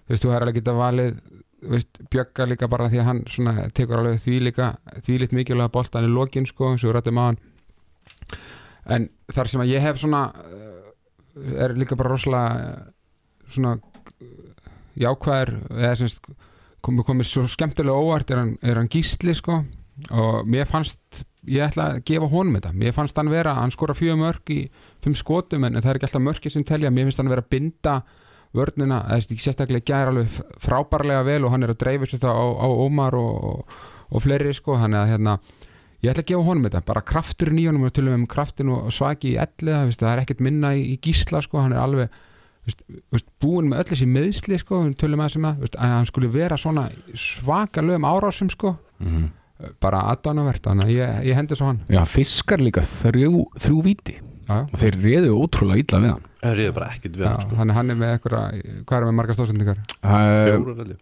[0.00, 1.20] Þú veist, þú er alveg geta valið
[1.60, 4.70] þú veist, bjögga líka bara því að hann svona, tekur alveg því líka
[5.04, 7.40] því lit mikilvæga boltan í lokin sko, eins og við rættum á hann
[8.96, 12.78] en þar sem að ég hef svona eh, er líka bara rosalega eh,
[13.52, 13.76] svona
[15.00, 16.08] jákvæður eða
[16.80, 19.60] komið komið svo skemmtilega óvart er hann, er hann gísli sko
[20.10, 22.72] og mér fannst ég ætla að gefa honum þetta.
[22.76, 24.60] Mér fannst hann vera, hann skora fjögur mörg í
[25.04, 26.92] fimm skotum en það er ekki alltaf mörgir sem telja.
[26.92, 27.94] Mér finnst hann vera að binda
[28.56, 32.46] vörnina eða sérstaklega gæra alveg frábærlega vel og hann er að dreifa sér það á,
[32.60, 33.76] á Ómar og, og,
[34.10, 34.76] og fleiri sko.
[34.80, 35.36] Þannig að hérna
[36.00, 38.74] ég ætla að gefa honum þetta, bara krafturinn í honum og tölum við um kraftin
[38.74, 41.62] og svaki í elliða það er ekkert minna í, í gísla sko.
[41.64, 42.20] Hann er alveg
[42.68, 42.84] veist,
[43.14, 46.32] veist, búin með öll þessi meðsli sko, tölum að sem að veist, að hann skulle
[46.34, 48.76] vera svona svakalögum árásum sko.
[49.00, 49.30] Mm
[49.82, 54.16] bara aðdánavert, þannig að ég, ég hendi svo hann Já, fiskar líka þrjú, þrjú víti
[54.16, 57.44] já, og þeir réðu ótrúlega illa við hann það er bara ekkert við já, hann
[57.46, 57.58] sko.
[57.60, 58.58] þannig hann er með eitthvað
[58.88, 59.80] hvað er með marga stóðsendingar?
[60.00, 60.18] uh,
[60.50, 61.00] Fjórar, ég.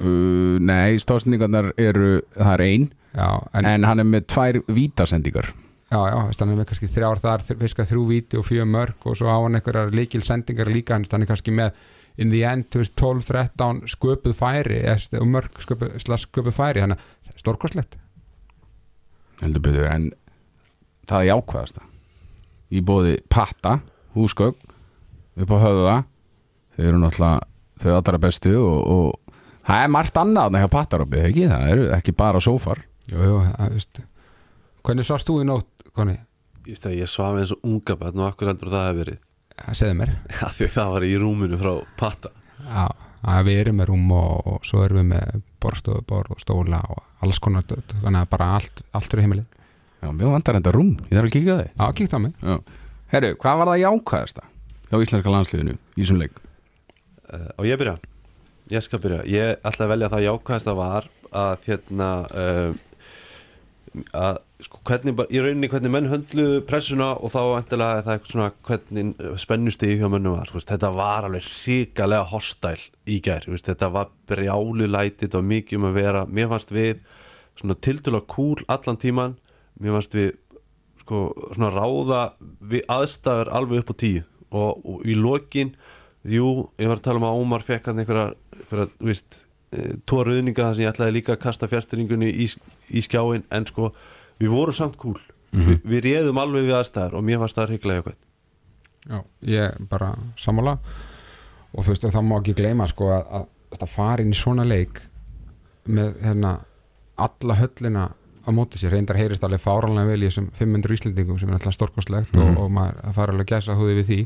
[0.00, 3.28] uh, Nei, stóðsendingarnar eru það er ein, Já,
[3.58, 5.48] en, en hann er með tvær vítasendingar
[5.90, 9.16] já, já, er með kannski þrjár þar, þr- fiska þrjú víti og fjö mörg og
[9.18, 11.72] svo á hann eitthvað líkil sendingar líka hans, hann er kannski með
[12.20, 17.04] in the end, þú veist, 12-13 sköpuð færi, eða, mörg sköpuð, sköpuð færi, þannig að
[17.40, 17.96] stórkostlegt.
[19.40, 20.10] Heldur betur en
[21.08, 21.86] það er jákvæðasta.
[22.70, 23.78] Í bóði patta,
[24.14, 24.58] húsgögg
[25.40, 25.96] upp á höfða
[26.76, 27.40] þau eru náttúrulega
[27.80, 29.36] þau allra bestu og, og
[29.66, 31.48] það er margt annað hjá pattarópið, ekki?
[31.50, 32.84] Það eru ekki bara sófar.
[33.10, 34.02] Jú, jú, það, veist.
[34.86, 36.16] Hvernig svast þú í nótt, Konni?
[36.68, 39.22] Ég, ég svaf eins og unga bætt og akkur heldur það hefur verið?
[39.60, 40.12] Það segði mér
[40.56, 42.32] því að það var í rúminu frá patta.
[42.60, 42.84] Já,
[43.22, 47.02] að við erum með rúm og, og svo erum við með borstofuborð og stóla og
[47.20, 49.48] alls konar þannig að bara allt, allt er heimilið
[50.00, 51.72] Já, mér vantar enda rúm, ég þarf að kíkja á þig.
[51.76, 52.32] Já, kíkt á mig.
[52.40, 52.54] Já.
[53.12, 54.44] Herru, hvað var það jákvæðasta
[54.90, 56.38] hjá íslenska landsliðinu í þessum leik?
[57.28, 57.98] uh, Og ég byrja?
[58.72, 59.18] Ég skal byrja.
[59.28, 62.78] Ég ætla að velja það jákvæðasta var að hérna uh,
[64.14, 68.50] að sko hvernig í rauninni hvernig menn höndluðu pressuna og þá endilega það eitthvað svona
[68.68, 72.76] hvernig spennustigi hjá mönnum var, veist, þetta var alveg ríkalega hostæl
[73.10, 76.74] í gær, veist, þetta var brjálu læti, þetta var mikið um að vera, mér fannst
[76.74, 77.02] við
[77.58, 79.36] svona tildulega kúl allan tíman,
[79.80, 80.32] mér fannst við
[81.02, 81.26] sko
[81.56, 82.24] svona ráða
[82.70, 85.74] við aðstæður alveg upp á tíu og, og í lokin,
[86.22, 89.14] jú, ég var að tala um að Ómar fekk hann einhverja, einhverja, þú
[89.70, 92.46] veist tvo rauðninga þar sem ég ætlaði líka að kasta fjärstyringunni í,
[92.90, 93.90] í skjáin en sko
[94.40, 95.18] við vorum samt kúl.
[95.52, 98.26] Vi, við réðum alveg við aðstæðar og mér fannst það hrygglega eitthvað
[99.10, 100.76] Já, ég bara sammála.
[101.72, 103.46] Og þú veist, það má ekki gleyma sko að, að,
[103.80, 105.00] að fara inn í svona leik
[105.90, 106.52] með hérna
[107.16, 108.04] alla höllina
[108.46, 108.92] á móti sér.
[108.94, 112.56] Reyndar heyrist alveg fáranlega vel í þessum 500 íslendingum sem er alltaf stórkostlegt Mhm.
[112.56, 114.20] og, og maður fara alveg að gæsa húði við því.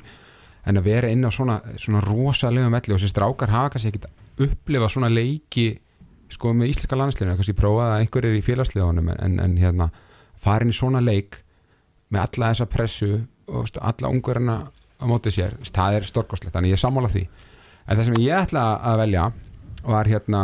[0.66, 4.06] En að vera inn á svona, svona rosalegum velli og þessi strákar hafa kannski ekkit
[4.40, 5.68] upplifa svona leiki
[6.32, 9.90] sko með íslenska landsliðinu, kannski prófaði að einhver er í félagsliðunum en, en, hérna
[10.42, 11.38] fara inn í svona leik
[12.12, 13.10] með alla þessa pressu
[13.46, 17.24] og alla ungverðina á móti sér, það er storkoslegt þannig ég sammála því.
[17.84, 19.24] En það sem ég ætla að velja
[19.84, 20.42] var hérna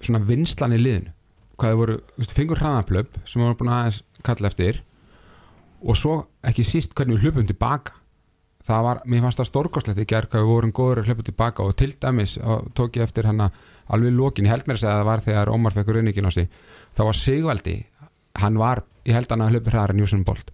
[0.00, 1.12] svona vinslan í liðinu.
[1.58, 4.82] Hvað þau voru, veist, fengur hraðaplöp sem við vorum búin að aðeins kalla eftir
[5.82, 6.14] og svo
[6.46, 7.97] ekki síst hvernig við hlupum tilbaka
[8.68, 11.64] það var, mér fannst það stórkoslegt í gerð hvað við vorum góður að hlaupa tilbaka
[11.64, 13.50] og til dæmis og tók ég eftir hana
[13.88, 16.32] alveg í lokin, ég held mér að að það var þegar Ómar fekkur unningin á
[16.34, 16.48] sig,
[16.92, 17.76] þá var Sigvaldi
[18.38, 20.52] hann var, ég held hann að hlaupa hraðar en Jússon Bolt.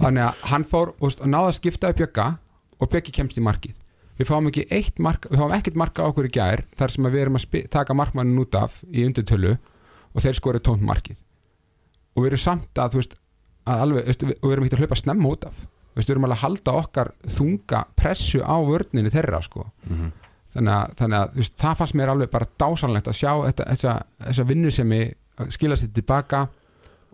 [0.00, 2.26] Þannig að hann fór og náði að skipta upp Bjögga
[2.82, 3.76] og Bjöggi kemst í markið.
[4.16, 7.06] Við fáum ekki eitt mark, við fáum ekkert marka á okkur í gær þar sem
[7.06, 10.84] að við erum að spi- taka markmannin út af í undirtölu og þeir skorið tónt
[10.84, 11.16] markið.
[12.16, 12.96] Og við erum samt að
[15.96, 19.66] við, erum alveg að halda okkar þunga pressu á vörninni þeirra sko.
[20.54, 24.46] þannig að, þannig að veist, það fannst mér alveg bara dásanlegt að sjá þetta, þessa,
[24.52, 26.46] vinnu sem ég skila sér tilbaka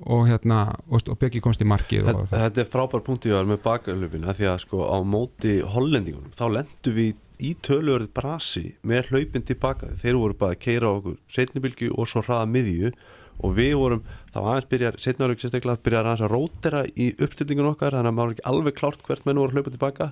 [0.03, 3.47] og hérna og, og Byggi komst í markið Þetta, þetta er frábær punkt í var
[3.47, 7.13] með bakalöfin að því að sko á móti hollendingunum þá lendum við
[7.43, 9.91] í töluverði brasi með hlaupin tilbaka.
[9.99, 12.93] Þeir voru bara að keira okkur setnibilgju og svo hraða miðju
[13.41, 14.03] og við vorum,
[14.35, 18.35] þá aðeins byrjar setnarögg sérstaklega að aðeins að rótera í uppstillingun okkar þannig að maður
[18.37, 20.09] ekki alveg klárt hvert menn voru að hlaupa tilbaka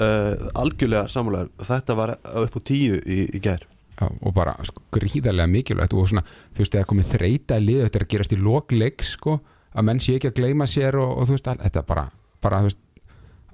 [0.00, 3.64] uh, algjörlega samúlega þetta var upp á tíu í, í gær.
[3.94, 6.24] Já, og bara sko, gríðarlega mikilvægt og svona,
[6.56, 9.36] þú veist, eða komið þreita lið þetta er að gerast í lokleik sko,
[9.74, 12.04] að menn sé ekki að gleyma sér og, og þú veist, all- þetta er bara,
[12.42, 12.80] bara veist,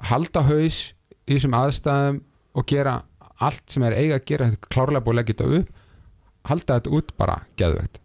[0.09, 0.79] halda haus
[1.29, 2.23] í þessum aðstæðum
[2.57, 2.95] og gera
[3.41, 5.77] allt sem er eiga að gera, er klárlega búið að leggja þetta upp
[6.51, 8.01] halda þetta út bara geðvegt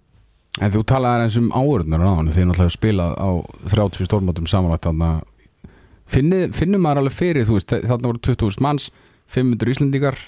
[0.63, 3.29] En þú talaði eins um áurnar á hann þegar náttúrulega spilað á
[3.73, 5.69] 30 stórmótum samanlagt þannig að
[6.15, 8.89] finnið, finnum maður alveg fyrir þú veist, þarna voru 20.000 manns
[9.35, 10.19] 500 Íslendingar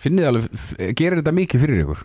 [0.00, 2.04] finnið alveg, f- gerir þetta mikið fyrir ykkur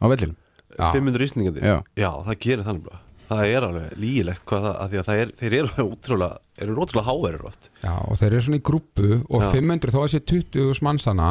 [0.00, 0.38] á vellinum?
[0.78, 0.88] Já.
[0.94, 1.76] 500 íslendingandi Já.
[1.98, 5.22] já, það gerir þannig bara það er alveg lígilegt hvað það, að því að það
[5.22, 9.08] er, þeir eru ótrúlega, eru ótrúlega háverður oft Já, og þeir eru svona í grúpu
[9.28, 9.48] og Já.
[9.54, 11.30] 500 þó að sé 20 mannsana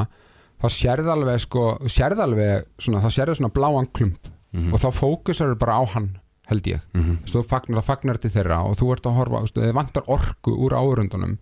[0.61, 4.29] þá sérð alveg sko, sérð alveg svona, þá sérðu svona bláan klump
[4.73, 6.09] og þá fókusar bara á hann
[6.47, 7.03] held ég, mm.
[7.03, 7.17] -hmm.
[7.27, 10.73] þú fagnar það fagnar til þeirra og þú ert að horfa, þið vantar orku úr
[10.73, 11.37] áurundunum,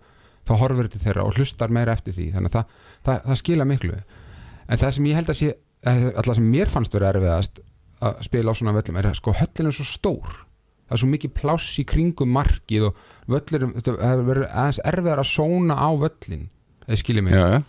[0.46, 2.64] þá horfur til þeirra og hlustar meira eftir því, þannig að það,
[3.04, 4.00] það, það skila miklu,
[4.68, 5.54] en það sem ég held að sé,
[5.86, 7.60] eh, alltaf sem mér fannst vera erfiðast
[8.00, 10.46] að spila á svona völlum er að sko höllin er svo stór
[10.86, 12.98] það er svo mikið pláss í kringum markið og
[13.30, 16.48] völlir, þetta hefur verið aðeins erfiðar að sóna á völlin
[16.86, 17.62] eða skiljið mig, Já, já.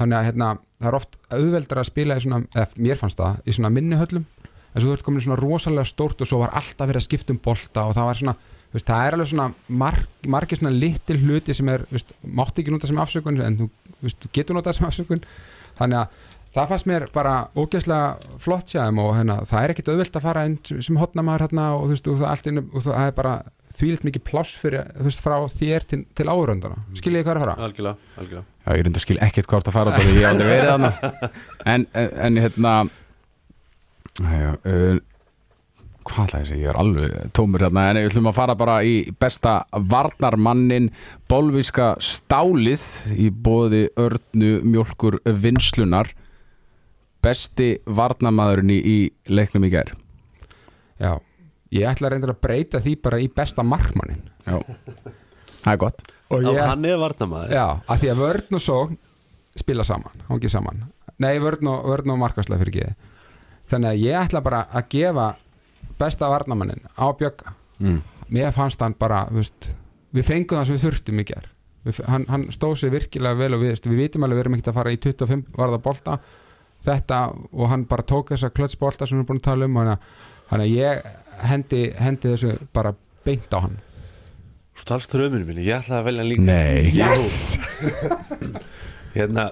[0.00, 3.38] þannig að hérna, það er oft auðveldar að spila í svona, eða mér fannst það
[3.44, 4.26] í svona minni höllum,
[4.78, 7.06] en svo þú ert komin í svona rosalega stórt og svo var alltaf verið að
[7.08, 8.36] skipta um bolta og það var svona,
[8.74, 9.50] veist, það er alveg svona
[9.84, 10.08] marg,
[10.38, 13.70] margir svona litil hluti sem er, veist, mátti ekki nota sem afsökun en þú,
[14.06, 15.22] veist, þú getur notað sem afsökun.
[15.78, 16.26] Þannig að
[16.58, 20.44] það fannst mér bara ógeðslega flott sjáðum og hérna, það er ekkit auðvelt að fara
[20.48, 23.34] inn sem- hotnamaður hérna og þú veist, og það, allt inn, og það er bara
[23.78, 27.44] þvílitt mikið pláss fyrir, þú veist, frá þér til, til áhörundana, skiljið hvað er að
[27.44, 27.56] fara?
[27.68, 28.46] algjörlega, algjörlega.
[28.64, 29.92] Já, ég reynda að skil ekkert hvort að fara
[31.74, 32.72] en, en, en hérna
[34.18, 34.98] já, uh,
[36.08, 38.56] hvað ætla ég að segja, ég er alveg tómur hérna, en við ætlum að fara
[38.58, 39.54] bara í besta
[39.92, 40.90] varnarmannin
[41.30, 46.10] bolvíska stálið í bóði örnu mjólkur vinslunar
[47.24, 49.92] besti varnarmaðurinn í, í leiknum í gær.
[50.98, 51.18] Já,
[51.74, 54.56] ég ætla reyndar að breyta því bara í besta markmannin Já,
[55.60, 56.06] það er gott.
[56.32, 58.98] Og ég, hann er varnamaður já, að því að vörn og sókn
[59.58, 60.86] spila saman, hangi saman.
[61.18, 63.07] Nei, vörn og, vörn og markaslega fyrir geði
[63.68, 65.28] þannig að ég ætla bara að gefa
[65.98, 68.00] besta varnamannin á Bjögga mm.
[68.34, 69.70] mér fannst hann bara, þú veist
[70.14, 71.48] við fengum það sem við þurftum í ger
[71.86, 74.72] við, hann, hann stóð sér virkilega vel og við, við vitum alveg við erum ekkert
[74.72, 76.18] að fara í 25 varða bolta.
[76.86, 79.94] Þetta og hann bara tók þessa klötsbolta sem við erum búin að tala um þannig
[79.96, 80.92] að- þannig að ég
[81.50, 82.94] hendi, hendi þessu bara
[83.26, 83.78] beint á hann.
[84.78, 86.42] Svo talst dröminu minni, ég ætlaði að velja hann líka.
[86.46, 87.58] Nei, yes.
[89.16, 89.50] Hérna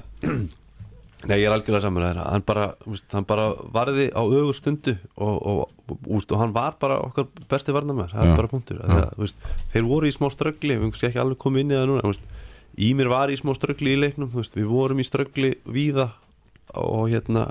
[1.27, 2.67] Nei, ég er algjörlega saman að þeirra hann bara,
[3.13, 7.75] hann bara varði á ögur stundu og, og, og, og, hann var bara okkar besti
[7.75, 11.09] varnamæður það er bara punktur að það, veist, þeir voru í smá ströggli við kannski
[11.11, 12.33] ekki alveg komið inn í það núna veist,
[12.87, 16.11] Ímir var í smá ströggli í leiknum veist, við vorum í ströggli víða
[16.77, 17.49] og hérna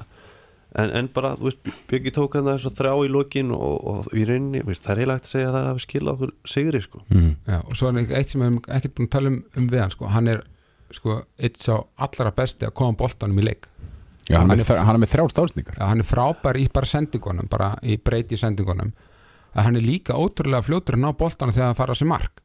[0.76, 4.15] en, en bara, þú veist, Björgi tók hann þess að þrjá í lokin og, og
[4.15, 7.03] í rauninni það er eiginlega hægt að segja að það hafi skilað okkur sigri sko.
[7.09, 7.32] mm.
[7.47, 9.84] Já, og svo er eitt sem við hefum ekkert búin að tala um, um við
[9.84, 10.11] hann sko.
[10.11, 10.43] hann er
[10.93, 13.67] sko, eitt sá allra besti að koma boltanum í leik.
[14.25, 16.88] Já, hann, Hann er, hann er með þrjár stálsningar Já, hann er frábær í bara
[16.89, 18.89] sendingunum bara í breyti sendingunum.
[19.53, 22.41] Að hann er líka ótrúlega fljótur að ná boltanum þegar hann fara sig mark.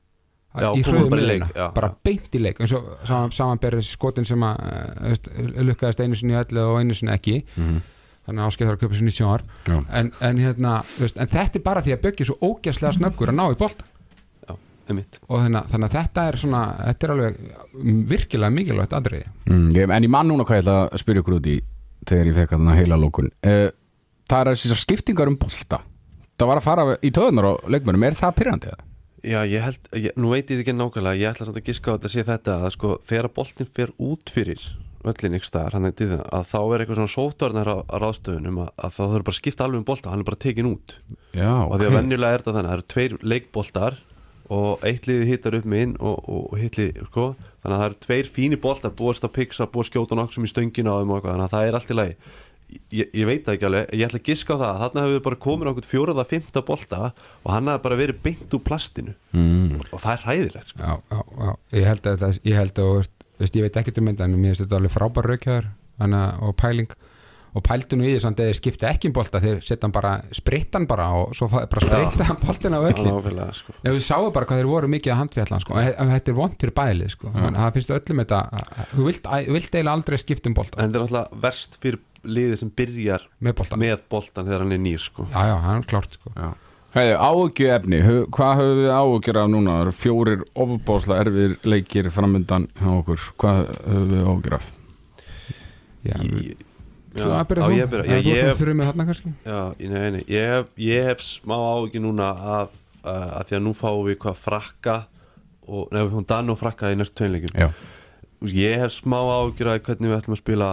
[0.50, 4.64] Já, í hröðum leik, bara beint í leik eins og saman, samanberið skotin sem að
[5.06, 7.36] eh, lukkaðist einu sinni í öllu og einu sinni ekki.
[7.54, 7.78] Mm.
[8.26, 9.44] þannig að áskeitt þarf að köpa sér 90 ár
[9.96, 13.38] en, en, hérna, veist, en þetta er bara því að byggja svo ógæslega snöggur að
[13.38, 13.62] ná í og
[14.90, 20.06] þannig, þannig að þetta er svona þetta er alveg mm, virkilega mikilvægt aðriði mm, En
[20.06, 21.56] ég man núna hvað ég ætla að spyrja ykkur út í
[22.08, 23.68] þegar ég fekk að heila lókun uh,
[24.30, 25.80] Það er þessar skiptingar um bolta.
[26.38, 28.76] Það var að fara í töðunar á leikmönum Er það pyrrandi?
[29.20, 31.92] Já, ég held, ég, nú veit ég þetta ekki nákvæmlega ég ætla samt að giska
[31.92, 34.62] á þetta að sé þetta að sko, þegar boltin fer út fyrir
[35.10, 37.96] öllin ykkur staðar, hann er til það að þá er eitthvað svona sótvarnar á, á
[38.00, 40.70] ráðstöðunum að, að þá þurfa bara að skipta alveg um bolta, hann er bara tekin
[40.70, 40.94] út.
[41.36, 43.98] Já, og því að venjulega er þetta þannig, það eru tveir leikboltar
[44.50, 47.26] og eitt liði hittar upp með inn og, og, og hitt liði, sko.
[47.62, 50.50] Þannig að það eru tveir fínir boltar, búast að piksa búast að skjóta nokkrum í
[50.50, 51.34] stöngina á þeim og eitthvað.
[51.36, 52.16] Þannig að það er allt í lagi.
[52.70, 54.80] Ég, ég veit það ekki alveg, ég ætla að giska á það.
[54.82, 58.54] Þarna hefur við bara komin okkur fjóraða, fymta bolta og hann hefur bara verið beint
[58.54, 59.14] úr plastinu.
[59.34, 60.82] Mm, og það er hæðilegt sko.
[60.82, 63.00] já, já, já, ég held að þetta ég held að,
[63.42, 65.70] veist, ég veit ekkert um þetta en mér finnst þetta alveg frábær raukjaður
[66.46, 66.94] og pæling
[67.54, 69.94] og pældu nú í því samt að þið skipta ekki um bolta þeir setja hann
[69.94, 73.74] bara, spritta hann bara og svo bara spritta hann boltin á Já, öllin sko.
[73.82, 75.74] ef við sáum bara hvað þeir voru mikið að handfjallan sko.
[75.80, 77.32] en en þetta er vond fyrir bælið sko.
[77.34, 78.40] en það finnst öllum þetta
[78.94, 82.58] þú vilt, vilt eiginlega aldrei skipta um bolta en þetta er náttúrulega verst fyrir liðið
[82.60, 85.26] sem byrjar með bolta með boltan þegar hann er nýr sko.
[85.32, 86.32] já, já, hann er klárt sko.
[86.36, 86.50] já
[86.90, 87.98] Heiði, áhugju efni,
[88.34, 89.74] hvað höfum við áhugjur af núna?
[89.76, 94.66] Það eru fjórir ofubásla erfir leikir framöndan hjá okkur Hvað höfum við áhugjur af?
[96.02, 96.16] já,
[97.10, 98.86] Þú Já, að byrja á þú, ég að Já, þú ég ert hef- fyrir mig
[98.90, 99.30] þarna kannski.
[99.44, 102.68] Já, nei, nei, ég hef, ég hef smá áhugin núna af
[103.02, 104.96] uh, að því að nú fáum við hvað frakka
[105.66, 107.68] og, nei, við fáum Dan og frakka í næstu tveimleikum Já,
[108.54, 110.68] ég hef smá áhugir af hvernig við ætlum að spila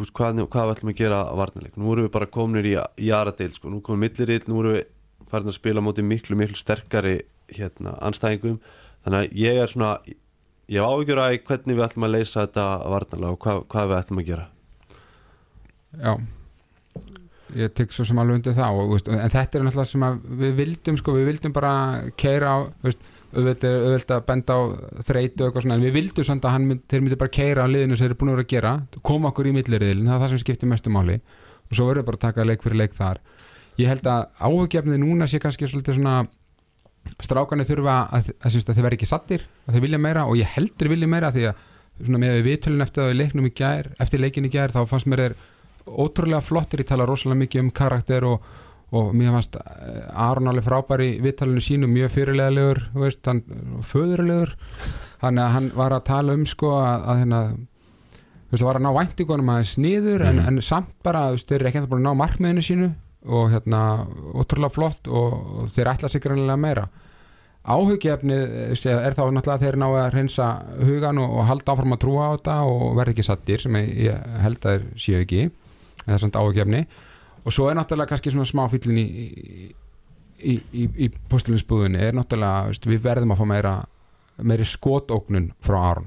[0.00, 1.76] þú hvað, hvað við ætlum að gera að varnarleik.
[1.78, 2.74] Nú erum við bara kominir í,
[3.06, 3.70] í aðradeil sko.
[3.70, 4.84] nú komum millirill, nú erum við
[5.30, 7.20] farin að spila móti miklu, miklu sterkari
[7.54, 8.58] hérna, anstæðingum
[9.06, 9.92] þannig að ég er svona
[10.70, 14.00] ég hef áhugir af hvernig við ætlum að leysa þetta varnarlega og hvað, hvað við
[14.00, 14.48] ætlum að gera
[15.96, 16.12] já.
[17.58, 20.04] Ég tek svo sem alveg undir það og, veist, en þetta er náttúrulega sem
[20.42, 21.72] við vildum sko, við vildum bara
[22.20, 23.02] keira á veist,
[23.34, 24.60] auðvitað auðvitað að benda á
[25.08, 27.68] þreytu og eitthvað svona, en við vildum samt að mynd, þeir myndi bara keira á
[27.70, 30.22] liðinu sem þeir eru búin að vera að gera koma okkur í milliriðilin, það er
[30.22, 31.18] það sem skiptir mestu máli.
[31.70, 33.20] Og svo verður bara að taka leik fyrir leik þar.
[33.78, 36.16] Ég held að áhugjefnið núna sé kannski svona
[37.22, 40.50] strákanir þurfa að, að, að, þeir verði ekki sattir að þeir vilja meira og ég
[40.54, 41.66] heldur vilja meira því að
[42.10, 45.34] með við viðtölun eftir eftir leikin í gær þá fannst mér þeir
[45.86, 48.46] ótrúlega flottir, ég tala rosalega mikið um karakter og,
[48.96, 53.42] og mér fannst eh, Aron alveg frábær í viðtalinu sínu mjög fyrirlegaðlegur, þú veist, hann
[53.90, 54.54] föðurlegur,
[55.22, 58.80] þannig að hann var að tala um sko að, að hérna þú veist, það var
[58.80, 61.92] að ná væntingunum aðeins niður en, en samt bara, þú veist, þeir eru ekki að
[61.92, 62.90] búin að ná markmiðinu sínu
[63.30, 63.82] og hérna
[64.32, 66.86] ótrúlega flott og, og þeir ætla sig greinlega meira.
[67.60, 70.46] Áhugjefnið eh, er þá náttúrulega þeir ná að reynsa
[70.80, 74.22] hugan og, og halda áfram að trúa á þetta og verða ekki sattir sem ég,
[74.40, 75.42] held að þeir séu ekki
[76.06, 76.84] það er samt áhugjefni
[77.44, 79.06] og svo er náttúrulega kannski svona smá fyllin í
[80.40, 83.74] í, í, í, postulinsbúðinni er náttúrulega, veist, við verðum að fá meira
[84.40, 86.06] meiri skotóknun frá Aron.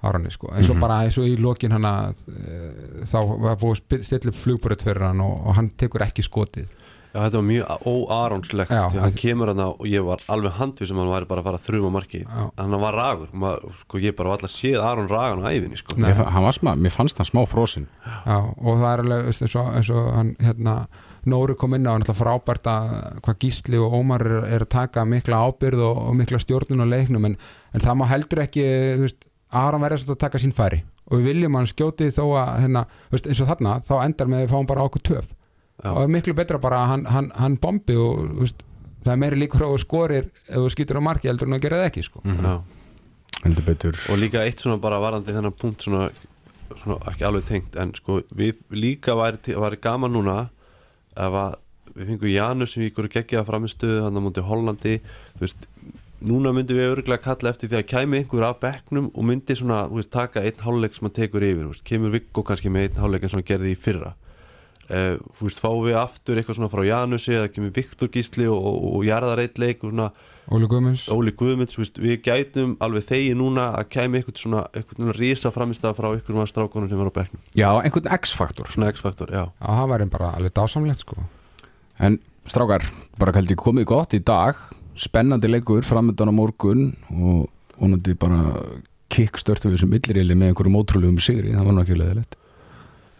[0.00, 0.80] Aroni sko, eins og Mhm.
[0.80, 4.38] bara eins og í lokin hann að e, þá var búið að spi- stilla upp
[4.40, 6.68] flugbröð fyrir hann og, og hann tekur ekki skotið
[7.10, 7.70] Já, þetta var mjög
[8.70, 11.48] því að hann kemur hann og ég var alveg handvið sem hann væri bara að
[11.48, 15.10] fara að þrjuma marki hann var ragur, maður, sko, ég bara var alltaf séð Aron
[15.10, 15.96] ragan á æfinni sko.
[15.98, 16.12] Nei.
[16.54, 20.10] Smá, mér fannst hann smá frosin Já, og það er alveg eins, og, eins og
[20.14, 20.76] hann hérna
[21.28, 22.94] Nóri kom inn á hann frábært að
[23.26, 26.86] hvað Gísli og Ómar er, er að taka mikla ábyrð og, og mikla stjórnun á
[26.88, 27.36] leiknum en,
[27.74, 28.64] en það má heldur ekki
[29.02, 30.80] veist, Aron verður svolítið að taka sín færi
[31.10, 34.30] og við viljum að hann skjóti þó að hérna, veist, eins og þarna, þá endar
[34.30, 35.30] með að við fáum bara okkur töf.
[35.80, 38.64] Og það er miklu betra bara að hann, hann, hann bombi og veist,
[39.04, 41.64] það er meiri líkur á að skorir ef þú skýtur á marki heldur en að
[41.64, 42.24] gera það ekki sko.
[42.26, 42.52] Já.
[43.44, 46.10] heldur betur og líka eitt svona bara varandi þennan punkt svona,
[46.82, 50.38] svona ekki alveg tengt en sko við líka væri, væri gaman núna
[51.16, 51.58] ef að
[51.94, 55.66] við fengum Janus sem við ykkur geggjaða framistuðu hann á múti Hollandi þú veist,
[56.20, 59.86] núna myndum við örgulega kalla eftir því að kæmi einhver af bekknum og myndi svona,
[59.90, 63.24] veist, taka einn hálfleik sem hann tekur yfir, veist, kemur Viggo kannski með einn hálfleik
[63.26, 64.12] eins og hann gerði í fyrra
[64.90, 68.86] þú veist, fáum við aftur eitthvað svona frá Janusi eða kemur Viktor Gísli og, og,
[68.96, 70.10] og jarðar eitt leik og svona
[70.50, 71.04] Óli Guðmunds.
[71.14, 75.14] Óli Guðmunds, þú veist, við gætum alveg þegi núna að kæmi eitthvað svona eitthvað svona
[75.14, 78.72] rísa framistað frá ykkur maður strákonum sem var á bekknum, Já, einhvern X-faktor.
[78.74, 79.44] Svona X-faktor, já.
[79.46, 81.22] Já, það væri bara alveg dásamlegt sko.
[82.02, 82.18] En
[82.50, 82.88] strákar,
[83.20, 84.58] bara held ég komið gott í dag.
[84.98, 87.46] Spennandi leikur framöndan á morgun og
[87.78, 88.42] vonandi bara
[89.10, 92.49] kickstörtu við þessum millirili með einhverjum ótrúlegum sigri, það var leðilegt Já,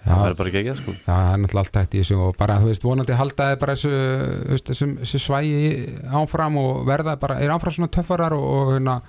[0.04, 0.96] það er bara geggjað sko.
[1.04, 3.78] Það er náttúrulega allt hægt í þessu og bara, þú veist, vonandi halda þið bara
[3.78, 5.72] þessu, þessum, þessu svægi
[6.20, 9.00] áfram og verða bara, er áfram svona töffarar og, og hérna,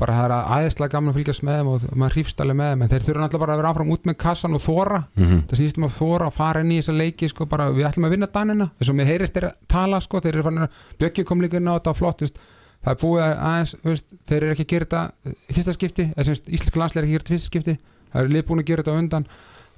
[0.00, 2.84] bara það er aðeinslega gaman að fylgjast með þeim og maður hrífst alveg með þeim,
[2.84, 5.42] en þeir þurfa náttúrulega bara að vera áfram út með kassan og þóra, mm -hmm.
[5.50, 8.14] það snýstum að þóra að fara inn í þessa leiki, sko, bara, við ætlum að
[8.16, 11.26] vinna danina þess að mér heyrist þeir að tala, sko, þeir eru fann að Bjöggi
[11.28, 12.40] kom líka inn á þetta flott, veist,
[12.80, 16.80] það er búið að aðeins, veist, þeir eru ekki að gera þetta fyrsta skipti, íslenska
[16.80, 17.78] landslega er ekki að gera þetta fyrsta skipti,
[18.12, 19.26] það eru lið búin að gera þetta undan,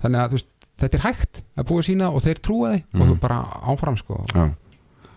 [0.03, 3.11] þannig að veist, þetta er hægt að búið sína og þeir trúa því og Mhm.
[3.13, 4.25] þú bara áfram sko.
[4.35, 4.55] Já.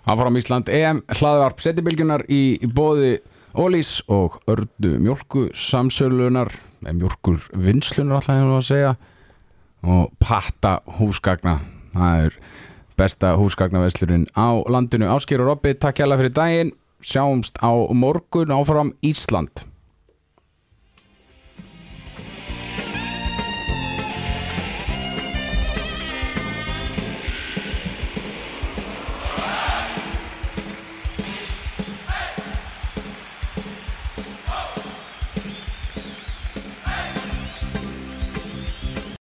[0.07, 3.19] Áfram Ísland EM hlaðvarp setjabilgjunar í, í bóði
[3.55, 6.51] Ólís og ördu mjölku samsölunar
[6.83, 8.95] mjölkur vinslunar alltaf hefur að segja
[9.83, 11.59] og patta húsgagna.
[11.93, 12.33] Það er
[12.97, 15.07] besta húsgagnaveslurinn á landinu.
[15.07, 16.71] Ásker og Robby, takk hjá fyrir daginn.
[17.01, 19.65] Sjáumst á morgun áfram Ísland